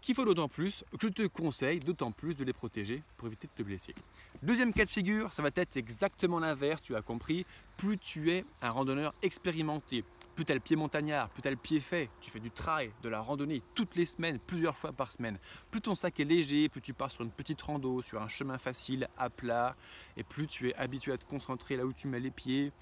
qu'il 0.00 0.14
faut 0.14 0.24
d'autant 0.24 0.48
plus, 0.48 0.84
je 1.00 1.08
te 1.08 1.26
conseille 1.26 1.80
d'autant 1.80 2.12
plus 2.12 2.34
de 2.34 2.44
les 2.44 2.52
protéger 2.52 3.02
pour 3.16 3.28
éviter 3.28 3.46
de 3.46 3.52
te 3.52 3.62
blesser. 3.62 3.94
Deuxième 4.42 4.72
cas 4.72 4.84
de 4.84 4.90
figure, 4.90 5.32
ça 5.32 5.42
va 5.42 5.50
être 5.54 5.76
exactement 5.76 6.38
l'inverse, 6.38 6.82
tu 6.82 6.96
as 6.96 7.02
compris. 7.02 7.44
Plus 7.76 7.98
tu 7.98 8.30
es 8.30 8.44
un 8.62 8.70
randonneur 8.70 9.14
expérimenté, 9.22 10.04
plus 10.34 10.44
tu 10.44 10.52
as 10.52 10.54
le 10.54 10.60
pied 10.60 10.76
montagnard, 10.76 11.28
plus 11.30 11.42
tu 11.42 11.48
as 11.48 11.50
le 11.50 11.56
pied 11.56 11.80
fait, 11.80 12.08
tu 12.20 12.30
fais 12.30 12.40
du 12.40 12.50
trail, 12.50 12.92
de 13.02 13.08
la 13.08 13.20
randonnée 13.20 13.62
toutes 13.74 13.96
les 13.96 14.06
semaines, 14.06 14.38
plusieurs 14.38 14.76
fois 14.76 14.92
par 14.92 15.12
semaine. 15.12 15.38
Plus 15.70 15.80
ton 15.80 15.94
sac 15.94 16.18
est 16.20 16.24
léger, 16.24 16.68
plus 16.68 16.80
tu 16.80 16.94
pars 16.94 17.10
sur 17.10 17.22
une 17.22 17.30
petite 17.30 17.60
rando, 17.60 18.02
sur 18.02 18.22
un 18.22 18.28
chemin 18.28 18.58
facile, 18.58 19.08
à 19.18 19.30
plat, 19.30 19.76
et 20.16 20.22
plus 20.22 20.46
tu 20.46 20.70
es 20.70 20.74
habitué 20.76 21.12
à 21.12 21.18
te 21.18 21.24
concentrer 21.24 21.76
là 21.76 21.84
où 21.84 21.92
tu 21.92 22.08
mets 22.08 22.20
les 22.20 22.30
pieds, 22.30 22.72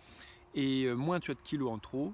et 0.55 0.85
euh, 0.85 0.95
moins 0.95 1.21
tu 1.21 1.31
as 1.31 1.35
de 1.35 1.41
kilos 1.41 1.71
en 1.71 1.79
trop, 1.79 2.13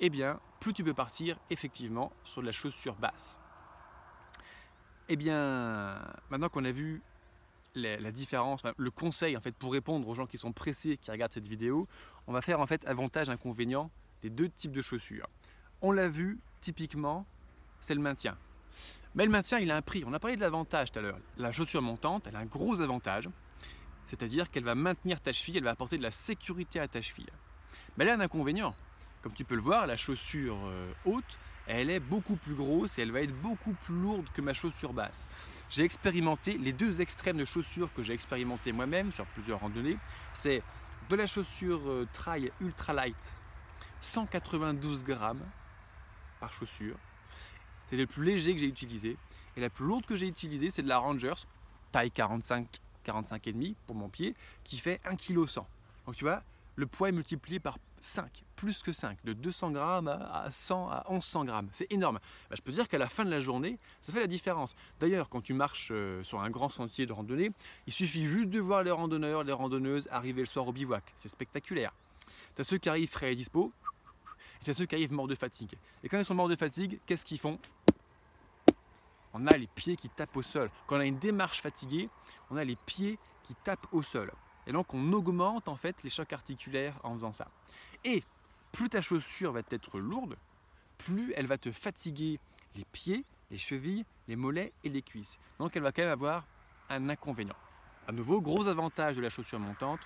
eh 0.00 0.10
bien, 0.10 0.40
plus 0.60 0.72
tu 0.72 0.84
peux 0.84 0.94
partir 0.94 1.38
effectivement 1.50 2.12
sur 2.24 2.40
de 2.40 2.46
la 2.46 2.52
chaussure 2.52 2.94
basse. 2.96 3.38
Eh 5.08 5.16
bien, 5.16 5.98
maintenant 6.30 6.50
qu'on 6.50 6.64
a 6.66 6.70
vu 6.70 7.00
la, 7.74 8.10
différence, 8.10 8.62
le 8.76 8.90
conseil 8.90 9.36
en 9.36 9.40
fait 9.40 9.52
pour 9.52 9.72
répondre 9.72 10.06
aux 10.06 10.14
gens 10.14 10.26
qui 10.26 10.36
sont 10.36 10.52
pressés, 10.52 10.98
qui 10.98 11.10
regardent 11.10 11.32
cette 11.32 11.46
vidéo, 11.46 11.88
on 12.26 12.32
va 12.32 12.42
faire 12.42 12.60
en 12.60 12.66
fait 12.66 12.86
avantage 12.86 13.30
inconvénient 13.30 13.90
des 14.22 14.30
deux 14.30 14.50
types 14.50 14.72
de 14.72 14.82
chaussures. 14.82 15.28
On 15.80 15.92
l'a 15.92 16.08
vu, 16.08 16.38
typiquement, 16.60 17.24
c'est 17.80 17.94
le 17.94 18.00
maintien. 18.00 18.36
Mais 19.14 19.24
le 19.24 19.30
maintien, 19.30 19.58
il 19.58 19.70
a 19.70 19.76
un 19.76 19.82
prix. 19.82 20.04
On 20.06 20.12
a 20.12 20.18
parlé 20.18 20.36
de 20.36 20.42
l'avantage 20.42 20.92
tout 20.92 20.98
à 20.98 21.02
l'heure. 21.02 21.18
La 21.38 21.52
chaussure 21.52 21.80
montante, 21.80 22.26
elle 22.26 22.36
a 22.36 22.40
un 22.40 22.46
gros 22.46 22.80
avantage, 22.80 23.28
c'est-à-dire 24.04 24.50
qu'elle 24.50 24.64
va 24.64 24.74
maintenir 24.74 25.20
ta 25.20 25.32
cheville, 25.32 25.56
elle 25.56 25.64
va 25.64 25.70
apporter 25.70 25.96
de 25.96 26.02
la 26.02 26.10
sécurité 26.10 26.80
à 26.80 26.88
ta 26.88 27.00
cheville. 27.00 27.30
Mais 27.96 28.04
elle 28.04 28.10
a 28.10 28.14
un 28.14 28.20
inconvénient. 28.20 28.74
Comme 29.22 29.32
tu 29.32 29.44
peux 29.44 29.54
le 29.54 29.62
voir, 29.62 29.86
la 29.86 29.96
chaussure 29.96 30.58
euh, 30.66 30.92
haute, 31.04 31.38
elle 31.68 31.90
est 31.90 32.00
beaucoup 32.00 32.36
plus 32.36 32.54
grosse 32.54 32.98
et 32.98 33.02
elle 33.02 33.12
va 33.12 33.20
être 33.20 33.38
beaucoup 33.42 33.74
plus 33.74 33.94
lourde 33.94 34.26
que 34.32 34.40
ma 34.40 34.54
chaussure 34.54 34.94
basse. 34.94 35.28
J'ai 35.68 35.84
expérimenté 35.84 36.56
les 36.56 36.72
deux 36.72 37.00
extrêmes 37.02 37.36
de 37.36 37.44
chaussures 37.44 37.92
que 37.92 38.02
j'ai 38.02 38.14
expérimenté 38.14 38.72
moi-même 38.72 39.12
sur 39.12 39.26
plusieurs 39.26 39.60
randonnées. 39.60 39.98
C'est 40.32 40.62
de 41.10 41.16
la 41.16 41.26
chaussure 41.26 41.88
euh, 41.88 42.08
trail 42.12 42.50
ultra 42.60 42.94
light, 42.94 43.32
192 44.00 45.04
grammes 45.04 45.44
par 46.40 46.52
chaussure. 46.52 46.96
C'est 47.90 47.96
le 47.96 48.06
plus 48.06 48.24
léger 48.24 48.54
que 48.54 48.60
j'ai 48.60 48.66
utilisé. 48.66 49.16
Et 49.56 49.60
la 49.60 49.70
plus 49.70 49.84
lourde 49.84 50.06
que 50.06 50.16
j'ai 50.16 50.26
utilisée, 50.26 50.70
c'est 50.70 50.82
de 50.82 50.88
la 50.88 50.98
Rangers, 50.98 51.34
taille 51.92 52.10
45, 52.10 52.66
45,5 53.06 53.74
pour 53.86 53.94
mon 53.94 54.08
pied, 54.08 54.34
qui 54.64 54.78
fait 54.78 55.00
1,1 55.04 55.16
kg. 55.16 55.64
Donc 56.06 56.16
tu 56.16 56.24
vois, 56.24 56.42
le 56.76 56.86
poids 56.86 57.08
est 57.08 57.12
multiplié 57.12 57.60
par 57.60 57.78
5, 58.00 58.44
plus 58.56 58.82
que 58.82 58.92
5, 58.92 59.18
de 59.24 59.32
200 59.32 59.72
grammes 59.72 60.08
à 60.08 60.50
100 60.50 60.88
à 60.88 61.04
1100 61.10 61.44
grammes. 61.44 61.68
C'est 61.72 61.90
énorme. 61.92 62.18
Bah, 62.50 62.56
je 62.56 62.62
peux 62.62 62.72
dire 62.72 62.88
qu'à 62.88 62.98
la 62.98 63.08
fin 63.08 63.24
de 63.24 63.30
la 63.30 63.40
journée, 63.40 63.78
ça 64.00 64.12
fait 64.12 64.20
la 64.20 64.26
différence. 64.26 64.74
D'ailleurs, 65.00 65.28
quand 65.28 65.40
tu 65.40 65.54
marches 65.54 65.90
euh, 65.92 66.22
sur 66.22 66.40
un 66.40 66.50
grand 66.50 66.68
sentier 66.68 67.06
de 67.06 67.12
randonnée, 67.12 67.50
il 67.86 67.92
suffit 67.92 68.26
juste 68.26 68.50
de 68.50 68.60
voir 68.60 68.82
les 68.82 68.90
randonneurs, 68.90 69.44
les 69.44 69.52
randonneuses 69.52 70.08
arriver 70.10 70.42
le 70.42 70.46
soir 70.46 70.66
au 70.66 70.72
bivouac. 70.72 71.04
C'est 71.16 71.28
spectaculaire. 71.28 71.92
Tu 72.54 72.60
as 72.60 72.64
ceux 72.64 72.78
qui 72.78 72.88
arrivent 72.88 73.10
frais 73.10 73.32
et 73.32 73.36
dispo, 73.36 73.72
et 74.60 74.64
tu 74.64 74.70
as 74.70 74.74
ceux 74.74 74.86
qui 74.86 74.94
arrivent 74.94 75.12
morts 75.12 75.28
de 75.28 75.34
fatigue. 75.34 75.74
Et 76.02 76.08
quand 76.08 76.18
ils 76.18 76.24
sont 76.24 76.34
morts 76.34 76.48
de 76.48 76.56
fatigue, 76.56 77.00
qu'est-ce 77.06 77.24
qu'ils 77.24 77.38
font? 77.38 77.58
On 79.34 79.46
a 79.46 79.56
les 79.56 79.66
pieds 79.66 79.96
qui 79.96 80.08
tapent 80.08 80.36
au 80.36 80.42
sol. 80.42 80.70
Quand 80.86 80.96
on 80.96 81.00
a 81.00 81.04
une 81.04 81.18
démarche 81.18 81.60
fatiguée, 81.60 82.08
on 82.50 82.56
a 82.56 82.64
les 82.64 82.76
pieds 82.76 83.18
qui 83.44 83.54
tapent 83.54 83.86
au 83.92 84.02
sol. 84.02 84.32
Et 84.66 84.72
donc 84.72 84.92
on 84.92 85.12
augmente 85.12 85.68
en 85.68 85.76
fait 85.76 86.02
les 86.02 86.10
chocs 86.10 86.32
articulaires 86.32 86.98
en 87.02 87.14
faisant 87.14 87.32
ça. 87.32 87.48
Et 88.04 88.22
plus 88.72 88.88
ta 88.88 89.00
chaussure 89.00 89.52
va 89.52 89.60
être 89.70 89.98
lourde, 89.98 90.36
plus 90.98 91.32
elle 91.36 91.46
va 91.46 91.58
te 91.58 91.70
fatiguer 91.72 92.38
les 92.76 92.84
pieds, 92.92 93.24
les 93.50 93.56
chevilles, 93.56 94.04
les 94.28 94.36
mollets 94.36 94.72
et 94.84 94.88
les 94.88 95.02
cuisses. 95.02 95.38
Donc 95.58 95.76
elle 95.76 95.82
va 95.82 95.92
quand 95.92 96.02
même 96.02 96.10
avoir 96.10 96.44
un 96.88 97.08
inconvénient. 97.08 97.56
À 98.06 98.12
nouveau, 98.12 98.40
gros 98.40 98.68
avantage 98.68 99.16
de 99.16 99.22
la 99.22 99.30
chaussure 99.30 99.58
montante, 99.58 100.00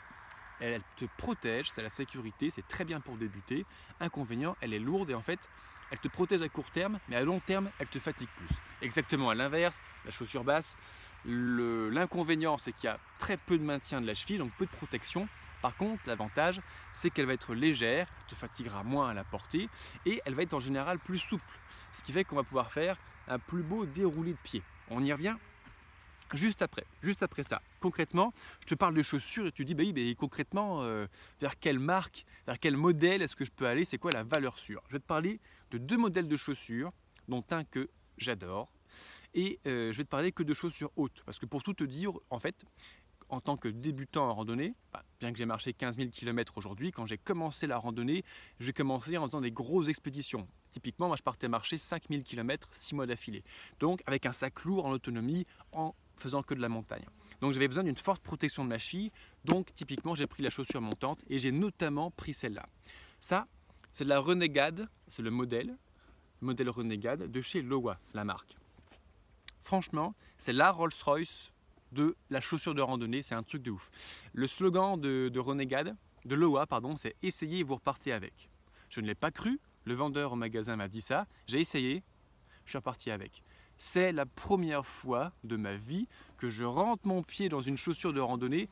elle 0.61 0.83
te 0.97 1.05
protège, 1.17 1.71
c'est 1.71 1.83
la 1.83 1.91
sécurité, 1.91 2.51
c'est 2.51 2.67
très 2.67 2.85
bien 2.85 3.01
pour 3.01 3.17
débuter. 3.17 3.67
Inconvénient, 4.01 4.57
elle 4.61 4.75
est 4.75 4.79
lourde 4.79 5.11
et 5.11 5.15
en 5.15 5.23
fait, 5.23 5.49
elle 5.91 5.99
te 5.99 6.09
protège 6.09 6.41
à 6.41 6.49
court 6.49 6.71
terme, 6.71 6.99
mais 7.09 7.17
à 7.17 7.23
long 7.23 7.41
terme, 7.41 7.71
elle 7.79 7.89
te 7.89 7.99
fatigue 7.99 8.29
plus. 8.37 8.57
Exactement 8.81 9.31
à 9.31 9.35
l'inverse, 9.35 9.81
la 10.05 10.11
chaussure 10.11 10.45
basse, 10.45 10.77
l'inconvénient, 11.25 12.59
c'est 12.59 12.73
qu'il 12.73 12.85
y 12.85 12.89
a 12.89 12.99
très 13.19 13.37
peu 13.37 13.59
de 13.59 13.65
maintien 13.65 14.01
de 14.01 14.07
la 14.07 14.15
cheville, 14.15 14.39
donc 14.39 14.53
peu 14.57 14.67
de 14.67 14.71
protection. 14.71 15.29
Par 15.63 15.77
contre, 15.77 16.03
l'avantage, 16.07 16.61
c'est 16.93 17.11
qu'elle 17.11 17.27
va 17.27 17.35
être 17.35 17.55
légère, 17.55 18.07
te 18.27 18.35
fatiguera 18.35 18.83
moins 18.83 19.11
à 19.11 19.15
la 19.15 19.25
portée, 19.25 19.69
et 20.05 20.21
elle 20.27 20.35
va 20.35 20.43
être 20.43 20.55
en 20.55 20.59
général 20.59 20.99
plus 20.99 21.19
souple. 21.19 21.61
Ce 21.93 22.03
qui 22.03 22.13
fait 22.13 22.25
qu'on 22.25 22.37
va 22.37 22.43
pouvoir 22.43 22.73
faire 22.73 22.99
un 23.29 23.39
plus 23.39 23.63
beau 23.63 23.87
déroulé 23.87 24.33
de 24.33 24.39
pied. 24.39 24.63
On 24.91 25.03
y 25.03 25.13
revient 25.13 25.37
Juste 26.35 26.63
après, 26.63 26.85
juste 27.03 27.23
après 27.23 27.43
ça, 27.43 27.61
concrètement, 27.79 28.33
je 28.61 28.67
te 28.67 28.75
parle 28.75 28.95
de 28.95 29.03
chaussures 29.03 29.47
et 29.47 29.53
tu 29.53 29.67
dis, 29.67 29.75
bah 29.75 29.83
oui, 29.85 30.17
concrètement, 30.17 30.83
euh, 30.83 31.07
vers 31.41 31.59
quelle 31.59 31.79
marque, 31.79 32.25
vers 32.47 32.59
quel 32.59 32.79
modèle 32.79 33.21
est-ce 33.21 33.37
que 33.37 33.45
je 33.45 33.51
peux 33.51 33.67
aller, 33.67 33.85
c'est 33.85 33.99
quoi 33.99 34.13
la 34.13 34.23
valeur 34.23 34.59
sûre? 34.59 34.83
Je 34.89 34.95
vais 34.95 34.99
te 34.99 35.07
parler 35.07 35.41
de 35.73 35.77
deux 35.77 35.99
modèles 35.99 36.29
de 36.29 36.37
chaussures, 36.37 36.91
dont 37.29 37.45
un 37.51 37.65
que 37.65 37.91
j'adore, 38.17 38.73
et 39.35 39.61
euh, 39.67 39.93
je 39.93 39.99
vais 39.99 40.05
te 40.05 40.09
parler 40.09 40.33
que 40.33 40.43
de 40.43 40.55
chaussures 40.55 40.91
hautes, 40.97 41.23
parce 41.27 41.39
que 41.39 41.45
pour 41.45 41.63
tout 41.63 41.75
te 41.75 41.85
dire, 41.85 42.13
en 42.31 42.39
fait, 42.39 42.65
en 43.29 43.41
tant 43.41 43.59
que 43.59 43.69
débutant 43.69 44.31
en 44.31 44.35
randonnée, 44.35 44.75
bah, 44.91 45.05
bien 45.23 45.33
que 45.33 45.39
j'ai 45.39 45.47
marché 45.47 45.73
15 45.73 45.99
000 45.99 46.11
km 46.11 46.59
aujourd'hui, 46.59 46.91
quand 46.91 47.07
j'ai 47.07 47.17
commencé 47.17 47.69
la 47.69 47.79
randonnée, 47.79 48.25
j'ai 48.59 48.73
commencé 48.73 49.17
en 49.17 49.25
faisant 49.25 49.41
des 49.41 49.53
grosses 49.53 49.89
expéditions. 49.89 50.49
Typiquement, 50.71 51.07
moi 51.07 51.17
je 51.17 51.23
partais 51.23 51.47
marcher 51.49 51.79
5 51.79 52.09
000 52.11 52.23
km 52.23 52.69
6 52.73 52.97
mois 52.97 53.07
d'affilée. 53.07 53.45
Donc 53.79 54.03
avec 54.07 54.27
un 54.27 54.33
sac 54.33 54.65
lourd 54.65 54.85
en 54.85 54.91
autonomie, 54.91 55.47
en 55.71 55.95
faisant 56.17 56.43
que 56.43 56.55
de 56.55 56.61
la 56.61 56.69
montagne. 56.69 57.05
Donc 57.41 57.53
j'avais 57.53 57.69
besoin 57.69 57.85
d'une 57.85 57.97
forte 57.97 58.21
protection 58.23 58.65
de 58.65 58.69
ma 58.69 58.79
cheville, 58.79 59.13
donc 59.45 59.73
typiquement 59.75 60.17
j'ai 60.17 60.27
pris 60.27 60.43
la 60.43 60.51
chaussure 60.51 60.81
montante 60.81 61.25
et 61.29 61.39
j'ai 61.39 61.53
notamment 61.53 62.11
pris 62.11 62.35
celle-là. 62.35 62.69
Ça, 63.21 63.47
c'est 63.93 64.05
de 64.05 64.09
la 64.09 64.19
Renegade, 64.19 64.89
c'est 65.07 65.23
le 65.23 65.31
modèle, 65.31 65.77
le 66.41 66.47
modèle 66.47 66.69
Renegade 66.69 67.31
de 67.31 67.41
chez 67.41 67.63
Lowa, 67.63 68.01
la 68.13 68.25
marque. 68.25 68.57
Franchement, 69.61 70.15
c'est 70.37 70.53
la 70.53 70.73
Rolls-Royce 70.73 71.53
de 71.93 72.17
la 72.31 72.41
chaussure 72.41 72.75
de 72.75 72.83
randonnée, 72.83 73.23
c'est 73.23 73.35
un 73.35 73.43
truc 73.43 73.63
de 73.63 73.71
ouf. 73.71 73.91
Le 74.33 74.47
slogan 74.47 75.01
de, 75.01 75.29
de 75.29 75.41
Renegade, 75.41 75.97
de 76.25 76.35
Lowa, 76.35 76.67
pardon, 76.67 76.97
c'est 76.97 77.15
essayez 77.23 77.63
vous 77.63 77.77
repartez 77.77 78.13
avec. 78.13 78.49
Je 78.89 79.01
ne 79.01 79.07
l'ai 79.07 79.15
pas 79.15 79.31
cru, 79.31 79.61
le 79.85 79.95
vendeur 79.95 80.33
au 80.33 80.37
magasin 80.37 80.77
m'a 80.77 80.89
dit 80.89 81.01
ça, 81.01 81.27
j'ai 81.47 81.61
essayé, 81.61 82.03
je 82.65 82.71
suis 82.71 82.79
reparti 82.79 83.11
avec. 83.11 83.43
C'est 83.79 84.13
la 84.13 84.27
première 84.27 84.87
fois 84.87 85.33
de 85.45 85.57
ma 85.57 85.75
vie 85.75 86.07
que 86.39 86.49
je 86.49 86.65
rentre 86.65 87.07
mon 87.07 87.23
pied 87.23 87.49
dans 87.49 87.61
une 87.61 87.77
chaussure 87.77 88.13
de 88.13 88.21
randonnée 88.21 88.69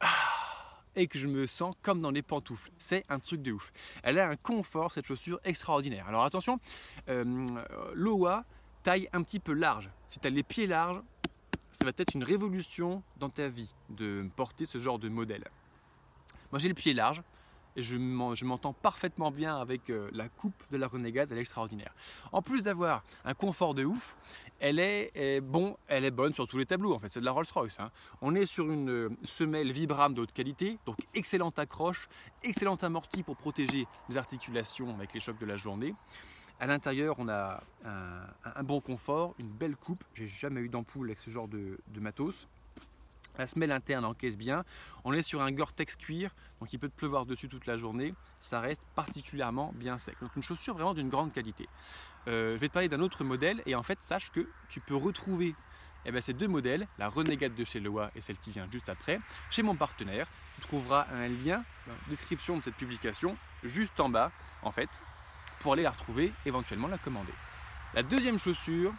ah, 0.00 0.06
et 0.96 1.06
que 1.06 1.18
je 1.18 1.28
me 1.28 1.46
sens 1.46 1.74
comme 1.82 2.00
dans 2.00 2.10
les 2.10 2.22
pantoufles. 2.22 2.70
C'est 2.78 3.04
un 3.08 3.18
truc 3.18 3.42
de 3.42 3.52
ouf. 3.52 3.72
Elle 4.02 4.18
a 4.18 4.28
un 4.28 4.36
confort, 4.36 4.92
cette 4.92 5.06
chaussure, 5.06 5.38
extraordinaire. 5.44 6.08
Alors 6.08 6.24
attention, 6.24 6.60
euh, 7.08 7.46
l'OA 7.94 8.44
taille 8.82 9.08
un 9.12 9.22
petit 9.22 9.40
peu 9.40 9.52
large. 9.52 9.90
Si 10.06 10.18
tu 10.18 10.26
as 10.26 10.30
les 10.30 10.42
pieds 10.42 10.66
larges, 10.66 11.02
ça 11.72 11.84
va 11.84 11.92
être 11.96 12.14
une 12.14 12.24
révolution 12.24 13.02
dans 13.18 13.30
ta 13.30 13.48
vie 13.48 13.74
de 13.90 14.28
porter 14.36 14.66
ce 14.66 14.78
genre 14.78 14.98
de 14.98 15.08
modèle. 15.08 15.44
Moi 16.50 16.58
j'ai 16.58 16.68
le 16.68 16.74
pied 16.74 16.94
large, 16.94 17.22
et 17.76 17.82
je 17.82 18.44
m'entends 18.44 18.72
parfaitement 18.72 19.30
bien 19.30 19.56
avec 19.56 19.88
euh, 19.88 20.10
la 20.12 20.28
coupe 20.28 20.64
de 20.72 20.76
la 20.76 20.88
Renegade, 20.88 21.28
elle 21.30 21.38
est 21.38 21.42
extraordinaire. 21.42 21.94
En 22.32 22.42
plus 22.42 22.64
d'avoir 22.64 23.04
un 23.24 23.34
confort 23.34 23.72
de 23.74 23.84
ouf, 23.84 24.16
elle 24.58 24.80
est, 24.80 25.40
bon, 25.40 25.76
elle 25.86 26.04
est 26.04 26.10
bonne 26.10 26.34
sur 26.34 26.48
tous 26.48 26.58
les 26.58 26.66
tableaux 26.66 26.92
en 26.92 26.98
fait, 26.98 27.12
c'est 27.12 27.20
de 27.20 27.24
la 27.24 27.30
Rolls-Royce. 27.30 27.78
Hein. 27.78 27.92
On 28.20 28.34
est 28.34 28.46
sur 28.46 28.68
une 28.70 28.90
euh, 28.90 29.10
semelle 29.22 29.70
Vibram 29.70 30.12
de 30.12 30.22
haute 30.22 30.32
qualité, 30.32 30.78
donc 30.86 30.96
excellente 31.14 31.60
accroche, 31.60 32.08
excellente 32.42 32.82
amorti 32.82 33.22
pour 33.22 33.36
protéger 33.36 33.86
les 34.08 34.16
articulations 34.16 34.92
avec 34.96 35.14
les 35.14 35.20
chocs 35.20 35.38
de 35.38 35.46
la 35.46 35.56
journée. 35.56 35.94
À 36.60 36.66
l'intérieur, 36.66 37.16
on 37.18 37.28
a 37.28 37.62
un, 37.84 38.62
bon 38.62 38.80
confort, 38.80 39.34
une 39.38 39.48
belle 39.48 39.76
coupe. 39.76 40.02
J'ai 40.14 40.26
jamais 40.26 40.60
eu 40.60 40.68
d'ampoule 40.68 41.08
avec 41.08 41.18
ce 41.18 41.30
genre 41.30 41.48
de 41.48 41.78
matos. 42.00 42.48
La 43.38 43.46
semelle 43.46 43.70
interne 43.70 44.04
encaisse 44.04 44.36
bien. 44.36 44.64
On 45.04 45.12
est 45.12 45.22
sur 45.22 45.40
un 45.40 45.52
Gore-Tex 45.52 45.94
cuir, 45.94 46.34
donc 46.60 46.72
il 46.72 46.78
peut 46.78 46.88
te 46.88 46.96
pleuvoir 46.96 47.24
dessus 47.24 47.46
toute 47.46 47.66
la 47.66 47.76
journée. 47.76 48.12
Ça 48.40 48.60
reste 48.60 48.82
particulièrement 48.96 49.72
bien 49.76 49.96
sec. 49.96 50.16
Donc 50.20 50.34
une 50.34 50.42
chaussure 50.42 50.74
vraiment 50.74 50.92
d'une 50.92 51.08
grande 51.08 51.32
qualité. 51.32 51.68
Euh, 52.26 52.54
je 52.54 52.60
vais 52.60 52.68
te 52.68 52.72
parler 52.72 52.88
d'un 52.88 53.00
autre 53.00 53.22
modèle 53.22 53.62
et 53.64 53.76
en 53.76 53.84
fait 53.84 54.02
sache 54.02 54.32
que 54.32 54.48
tu 54.68 54.80
peux 54.80 54.96
retrouver 54.96 55.54
eh 56.04 56.10
ben, 56.10 56.20
ces 56.20 56.32
deux 56.32 56.48
modèles, 56.48 56.88
la 56.98 57.08
Renegade 57.08 57.54
de 57.54 57.64
chez 57.64 57.78
Loa 57.78 58.10
et 58.16 58.20
celle 58.20 58.38
qui 58.38 58.50
vient 58.50 58.66
juste 58.72 58.88
après, 58.88 59.20
chez 59.50 59.62
mon 59.62 59.76
partenaire. 59.76 60.26
Tu 60.56 60.62
trouveras 60.62 61.06
un 61.12 61.28
lien 61.28 61.64
dans 61.86 61.92
la 61.92 62.08
description 62.08 62.58
de 62.58 62.64
cette 62.64 62.74
publication 62.74 63.36
juste 63.62 64.00
en 64.00 64.08
bas 64.08 64.32
en 64.62 64.72
fait 64.72 64.88
pour 65.60 65.72
aller 65.72 65.82
la 65.82 65.90
retrouver, 65.90 66.32
éventuellement 66.46 66.88
la 66.88 66.98
commander. 66.98 67.32
La 67.94 68.02
deuxième 68.02 68.38
chaussure, 68.38 68.92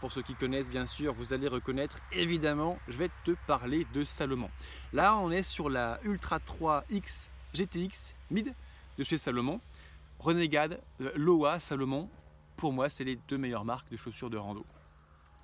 pour 0.00 0.12
ceux 0.12 0.22
qui 0.22 0.34
connaissent, 0.34 0.70
bien 0.70 0.86
sûr, 0.86 1.12
vous 1.12 1.32
allez 1.32 1.48
reconnaître, 1.48 1.98
évidemment, 2.12 2.78
je 2.88 2.96
vais 2.96 3.10
te 3.24 3.32
parler 3.46 3.86
de 3.92 4.04
Salomon. 4.04 4.50
Là, 4.92 5.16
on 5.16 5.30
est 5.30 5.42
sur 5.42 5.68
la 5.68 5.98
Ultra 6.04 6.38
3X 6.38 7.28
GTX 7.52 8.14
Mid 8.30 8.54
de 8.98 9.04
chez 9.04 9.18
Salomon. 9.18 9.60
Renegade, 10.18 10.80
Loa, 11.16 11.60
Salomon, 11.60 12.08
pour 12.56 12.72
moi, 12.72 12.88
c'est 12.88 13.04
les 13.04 13.16
deux 13.28 13.36
meilleures 13.36 13.64
marques 13.64 13.90
de 13.90 13.96
chaussures 13.96 14.30
de 14.30 14.36
rando. 14.36 14.64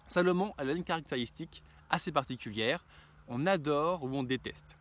Salomon 0.06 0.54
a 0.58 0.64
une 0.64 0.84
caractéristique 0.84 1.62
assez 1.90 2.12
particulière. 2.12 2.84
On 3.28 3.46
adore 3.46 4.04
ou 4.04 4.16
on 4.16 4.22
déteste. 4.22 4.76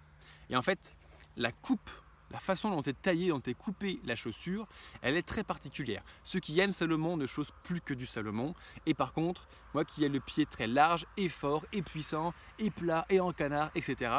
Et 0.49 0.55
en 0.55 0.61
fait, 0.61 0.93
la 1.37 1.51
coupe 1.51 1.89
la 2.31 2.39
façon 2.39 2.69
dont 2.69 2.81
est 2.81 3.01
taillée, 3.01 3.29
dont 3.29 3.41
est 3.41 3.53
coupée 3.53 3.99
la 4.03 4.15
chaussure, 4.15 4.67
elle 5.01 5.17
est 5.17 5.23
très 5.23 5.43
particulière. 5.43 6.03
Ceux 6.23 6.39
qui 6.39 6.59
aiment 6.59 6.71
Salomon 6.71 7.17
ne 7.17 7.25
chaussent 7.25 7.53
plus 7.63 7.81
que 7.81 7.93
du 7.93 8.05
Salomon. 8.05 8.53
Et 8.85 8.93
par 8.93 9.13
contre, 9.13 9.47
moi 9.73 9.85
qui 9.85 10.03
ai 10.03 10.09
le 10.09 10.19
pied 10.19 10.45
très 10.45 10.67
large 10.67 11.05
et 11.17 11.29
fort 11.29 11.65
et 11.73 11.81
puissant 11.81 12.33
et 12.59 12.69
plat 12.69 13.05
et 13.09 13.19
en 13.19 13.31
canard, 13.31 13.71
etc., 13.75 14.11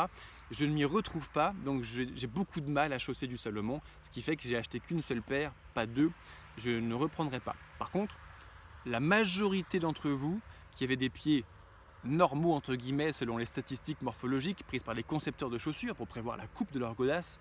je 0.51 0.65
ne 0.65 0.73
m'y 0.73 0.85
retrouve 0.85 1.31
pas. 1.31 1.55
Donc 1.65 1.83
j'ai 1.83 2.27
beaucoup 2.27 2.61
de 2.61 2.69
mal 2.69 2.93
à 2.93 2.99
chausser 2.99 3.27
du 3.27 3.39
Salomon. 3.39 3.81
Ce 4.03 4.11
qui 4.11 4.23
fait 4.23 4.37
que 4.37 4.43
j'ai 4.43 4.57
acheté 4.57 4.81
qu'une 4.81 5.03
seule 5.03 5.23
paire, 5.23 5.53
pas 5.75 5.87
deux. 5.87 6.11
Je 6.57 6.71
ne 6.71 6.95
reprendrai 6.95 7.41
pas. 7.41 7.55
Par 7.79 7.91
contre, 7.91 8.19
la 8.87 8.99
majorité 8.99 9.79
d'entre 9.79 10.11
vous 10.11 10.41
qui 10.73 10.85
avaient 10.85 10.97
des 10.97 11.11
pieds 11.11 11.45
normaux 12.05 12.53
entre 12.55 12.75
guillemets 12.75 13.13
selon 13.13 13.37
les 13.37 13.47
statistiques 13.47 14.03
morphologiques 14.03 14.65
prises 14.65 14.83
par 14.83 14.95
les 14.95 15.03
concepteurs 15.03 15.51
de 15.51 15.59
chaussures 15.59 15.97
pour 15.97 16.07
prévoir 16.07 16.37
la 16.37 16.47
coupe 16.47 16.73
de 16.73 16.79
leur 16.79 16.95
godasse, 16.95 17.41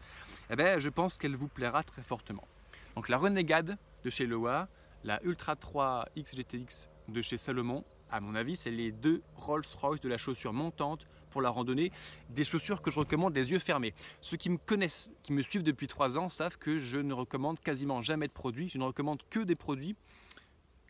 eh 0.50 0.56
ben, 0.56 0.80
je 0.80 0.90
pense 0.90 1.18
qu'elle 1.18 1.36
vous 1.36 1.48
plaira 1.48 1.84
très 1.84 2.02
fortement. 2.02 2.48
Donc 2.96 3.10
la 3.10 3.18
Renegade 3.18 3.78
de 4.04 4.10
chez 4.10 4.26
Loa, 4.26 4.68
la 5.04 5.24
Ultra 5.24 5.56
3 5.56 6.10
XGTX 6.18 6.90
de 7.08 7.22
chez 7.22 7.38
Salomon, 7.38 7.84
à 8.12 8.22
mon 8.22 8.34
avis, 8.34 8.56
c'est 8.56 8.72
les 8.72 8.92
deux 8.92 9.22
Rolls-Royce 9.36 10.00
de 10.00 10.10
la 10.10 10.18
chaussure 10.18 10.52
montante 10.52 11.08
pour 11.30 11.44
la 11.44 11.50
randonnée, 11.50 11.92
des 12.30 12.44
chaussures 12.44 12.82
que 12.82 12.90
je 12.90 13.00
recommande 13.00 13.36
les 13.36 13.52
yeux 13.52 13.60
fermés. 13.60 13.94
Ceux 14.20 14.38
qui 14.38 14.50
me 14.50 14.58
connaissent, 14.58 15.14
qui 15.22 15.32
me 15.32 15.44
suivent 15.44 15.64
depuis 15.64 15.86
trois 15.86 16.18
ans, 16.18 16.28
savent 16.28 16.58
que 16.58 16.80
je 16.80 16.98
ne 16.98 17.14
recommande 17.14 17.60
quasiment 17.60 18.02
jamais 18.02 18.28
de 18.28 18.34
produits, 18.34 18.68
je 18.68 18.80
ne 18.80 18.84
recommande 18.84 19.22
que 19.30 19.40
des 19.40 19.56
produits 19.56 19.96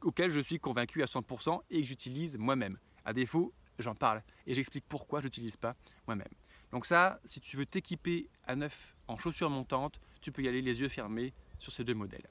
auxquels 0.02 0.32
je 0.32 0.40
suis 0.40 0.60
convaincu 0.60 1.04
à 1.04 1.08
100% 1.08 1.60
et 1.70 1.82
que 1.82 1.88
j'utilise 1.88 2.38
moi-même. 2.38 2.78
À 3.04 3.12
défaut, 3.12 3.54
j'en 3.84 3.96
parle 3.96 4.22
et 4.48 4.54
j'explique 4.54 4.86
pourquoi 4.88 5.20
je 5.20 5.26
n'utilise 5.26 5.58
pas 5.58 5.76
moi-même. 6.08 6.28
Donc 6.72 6.86
ça, 6.86 7.20
si 7.24 7.40
tu 7.40 7.58
veux 7.58 7.66
t'équiper 7.66 8.30
à 8.46 8.56
neuf 8.56 8.96
en 9.08 9.18
chaussures 9.18 9.50
montantes, 9.50 10.00
tu 10.22 10.32
peux 10.32 10.44
y 10.44 10.48
aller 10.48 10.62
les 10.62 10.82
yeux 10.82 10.90
fermés 10.90 11.34
sur 11.58 11.72
ces 11.72 11.84
deux 11.84 11.94
modèles. 11.94 12.28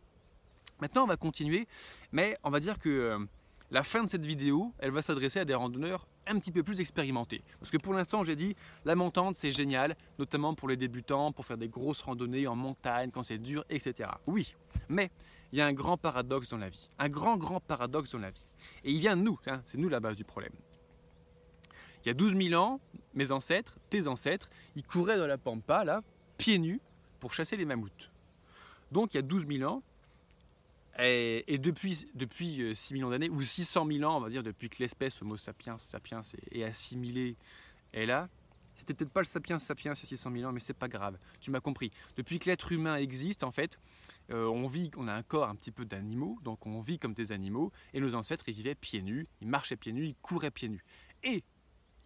Maintenant, 0.81 1.05
on 1.05 1.09
va 1.09 1.17
continuer, 1.17 1.67
mais 2.13 2.39
on 2.45 2.51
va 2.51 2.61
dire 2.61 2.79
que 2.79 2.89
euh, 2.89 3.19
la 3.71 3.83
fin 3.83 4.05
de 4.05 4.09
cette 4.09 4.25
vidéo, 4.25 4.73
elle 4.79 4.93
va 4.93 5.03
s'adresser 5.03 5.41
à 5.41 5.45
des 5.45 5.55
randonneurs 5.55 6.07
un 6.27 6.39
petit 6.39 6.53
peu 6.53 6.63
plus 6.63 6.81
expérimentés. 6.81 7.43
Parce 7.59 7.71
que 7.71 7.79
pour 7.79 7.95
l'instant, 7.95 8.23
j'ai 8.23 8.37
dit, 8.37 8.55
la 8.85 8.95
montante, 8.95 9.35
c'est 9.35 9.51
génial, 9.51 9.97
notamment 10.19 10.55
pour 10.55 10.69
les 10.69 10.77
débutants, 10.77 11.33
pour 11.33 11.45
faire 11.45 11.59
des 11.59 11.69
grosses 11.69 12.01
randonnées 12.01 12.47
en 12.47 12.55
montagne, 12.55 13.11
quand 13.11 13.23
c'est 13.25 13.39
dur, 13.39 13.65
etc. 13.71 14.11
Oui, 14.27 14.55
mais 14.89 15.11
il 15.53 15.59
y 15.59 15.63
a 15.63 15.67
un 15.67 15.73
grand 15.73 15.97
paradoxe 15.97 16.49
dans 16.51 16.59
la 16.59 16.69
vie. 16.69 16.87
Un 16.99 17.09
grand, 17.09 17.37
grand 17.37 17.61
paradoxe 17.61 18.13
dans 18.13 18.19
la 18.19 18.31
vie. 18.31 18.45
Et 18.85 18.93
il 18.93 19.01
vient 19.01 19.17
de 19.17 19.23
nous, 19.23 19.39
hein, 19.47 19.63
c'est 19.65 19.79
nous 19.79 19.89
la 19.89 20.01
base 20.01 20.17
du 20.17 20.25
problème. 20.25 20.53
Il 22.05 22.09
y 22.09 22.11
a 22.11 22.15
12 22.15 22.37
000 22.37 22.61
ans, 22.61 22.81
mes 23.15 23.33
ancêtres, 23.33 23.79
tes 23.91 24.07
ancêtres, 24.07 24.51
ils 24.77 24.85
couraient 24.85 25.19
dans 25.19 25.27
la 25.27 25.39
pampa, 25.39 25.85
là, 25.85 26.03
pieds 26.37 26.59
nus, 26.59 26.81
pour 27.21 27.33
chasser 27.33 27.57
les 27.57 27.65
mammouths. 27.65 28.11
Donc 28.93 29.15
il 29.15 29.17
y 29.17 29.21
a 29.21 29.23
12 29.23 29.47
000 29.47 29.71
ans, 29.71 29.83
et, 31.01 31.59
depuis, 31.59 32.09
depuis 32.15 32.75
6 32.75 32.93
euh, 32.93 32.95
millions 32.95 33.11
d'années, 33.11 33.31
ou 33.31 33.41
600 33.41 33.87
000 33.87 34.11
ans, 34.11 34.17
on 34.17 34.21
va 34.21 34.31
dire, 34.31 34.43
depuis 34.43 34.69
que 34.69 34.77
l'espèce 34.81 35.23
Homo 35.23 35.37
sapiens 35.37 35.79
sapiens 35.79 36.23
est, 36.51 36.65
assimilée, 36.65 37.37
est 37.93 38.07
là, 38.07 38.27
c'était 38.75 38.95
peut-être 38.95 39.13
pas 39.13 39.21
le 39.21 39.27
sapiens 39.27 39.59
sapiens 39.59 39.93
il 39.93 39.99
y 39.99 40.03
a 40.03 40.07
600 40.07 40.33
000 40.33 40.49
ans, 40.49 40.53
mais 40.53 40.61
c'est 40.61 40.73
pas 40.73 40.89
grave. 40.89 41.19
Tu 41.41 41.51
m'as 41.51 41.61
compris. 41.61 41.93
Depuis 42.17 42.39
que 42.39 42.47
l'être 42.47 42.73
humain 42.73 42.97
existe, 42.97 43.45
en 43.45 43.51
fait, 43.51 43.79
euh, 44.31 44.47
on 44.47 44.67
vit, 44.67 44.91
on 44.97 45.07
a 45.07 45.15
un 45.15 45.23
corps 45.23 45.49
un 45.49 45.55
petit 45.55 45.71
peu 45.71 45.85
d'animaux, 45.85 46.39
donc 46.43 46.67
on 46.67 46.81
vit 46.81 46.99
comme 46.99 47.15
des 47.15 47.31
animaux, 47.31 47.73
et 47.95 48.01
nos 48.01 48.15
ancêtres, 48.15 48.49
ils 48.49 48.55
vivaient 48.55 48.75
pieds 48.75 49.03
nus, 49.03 49.27
ils 49.41 49.49
marchaient 49.49 49.77
pieds 49.77 49.93
nus, 49.93 50.07
ils 50.07 50.15
couraient 50.17 50.51
pieds 50.51 50.69
nus. 50.69 50.85
Et 51.23 51.45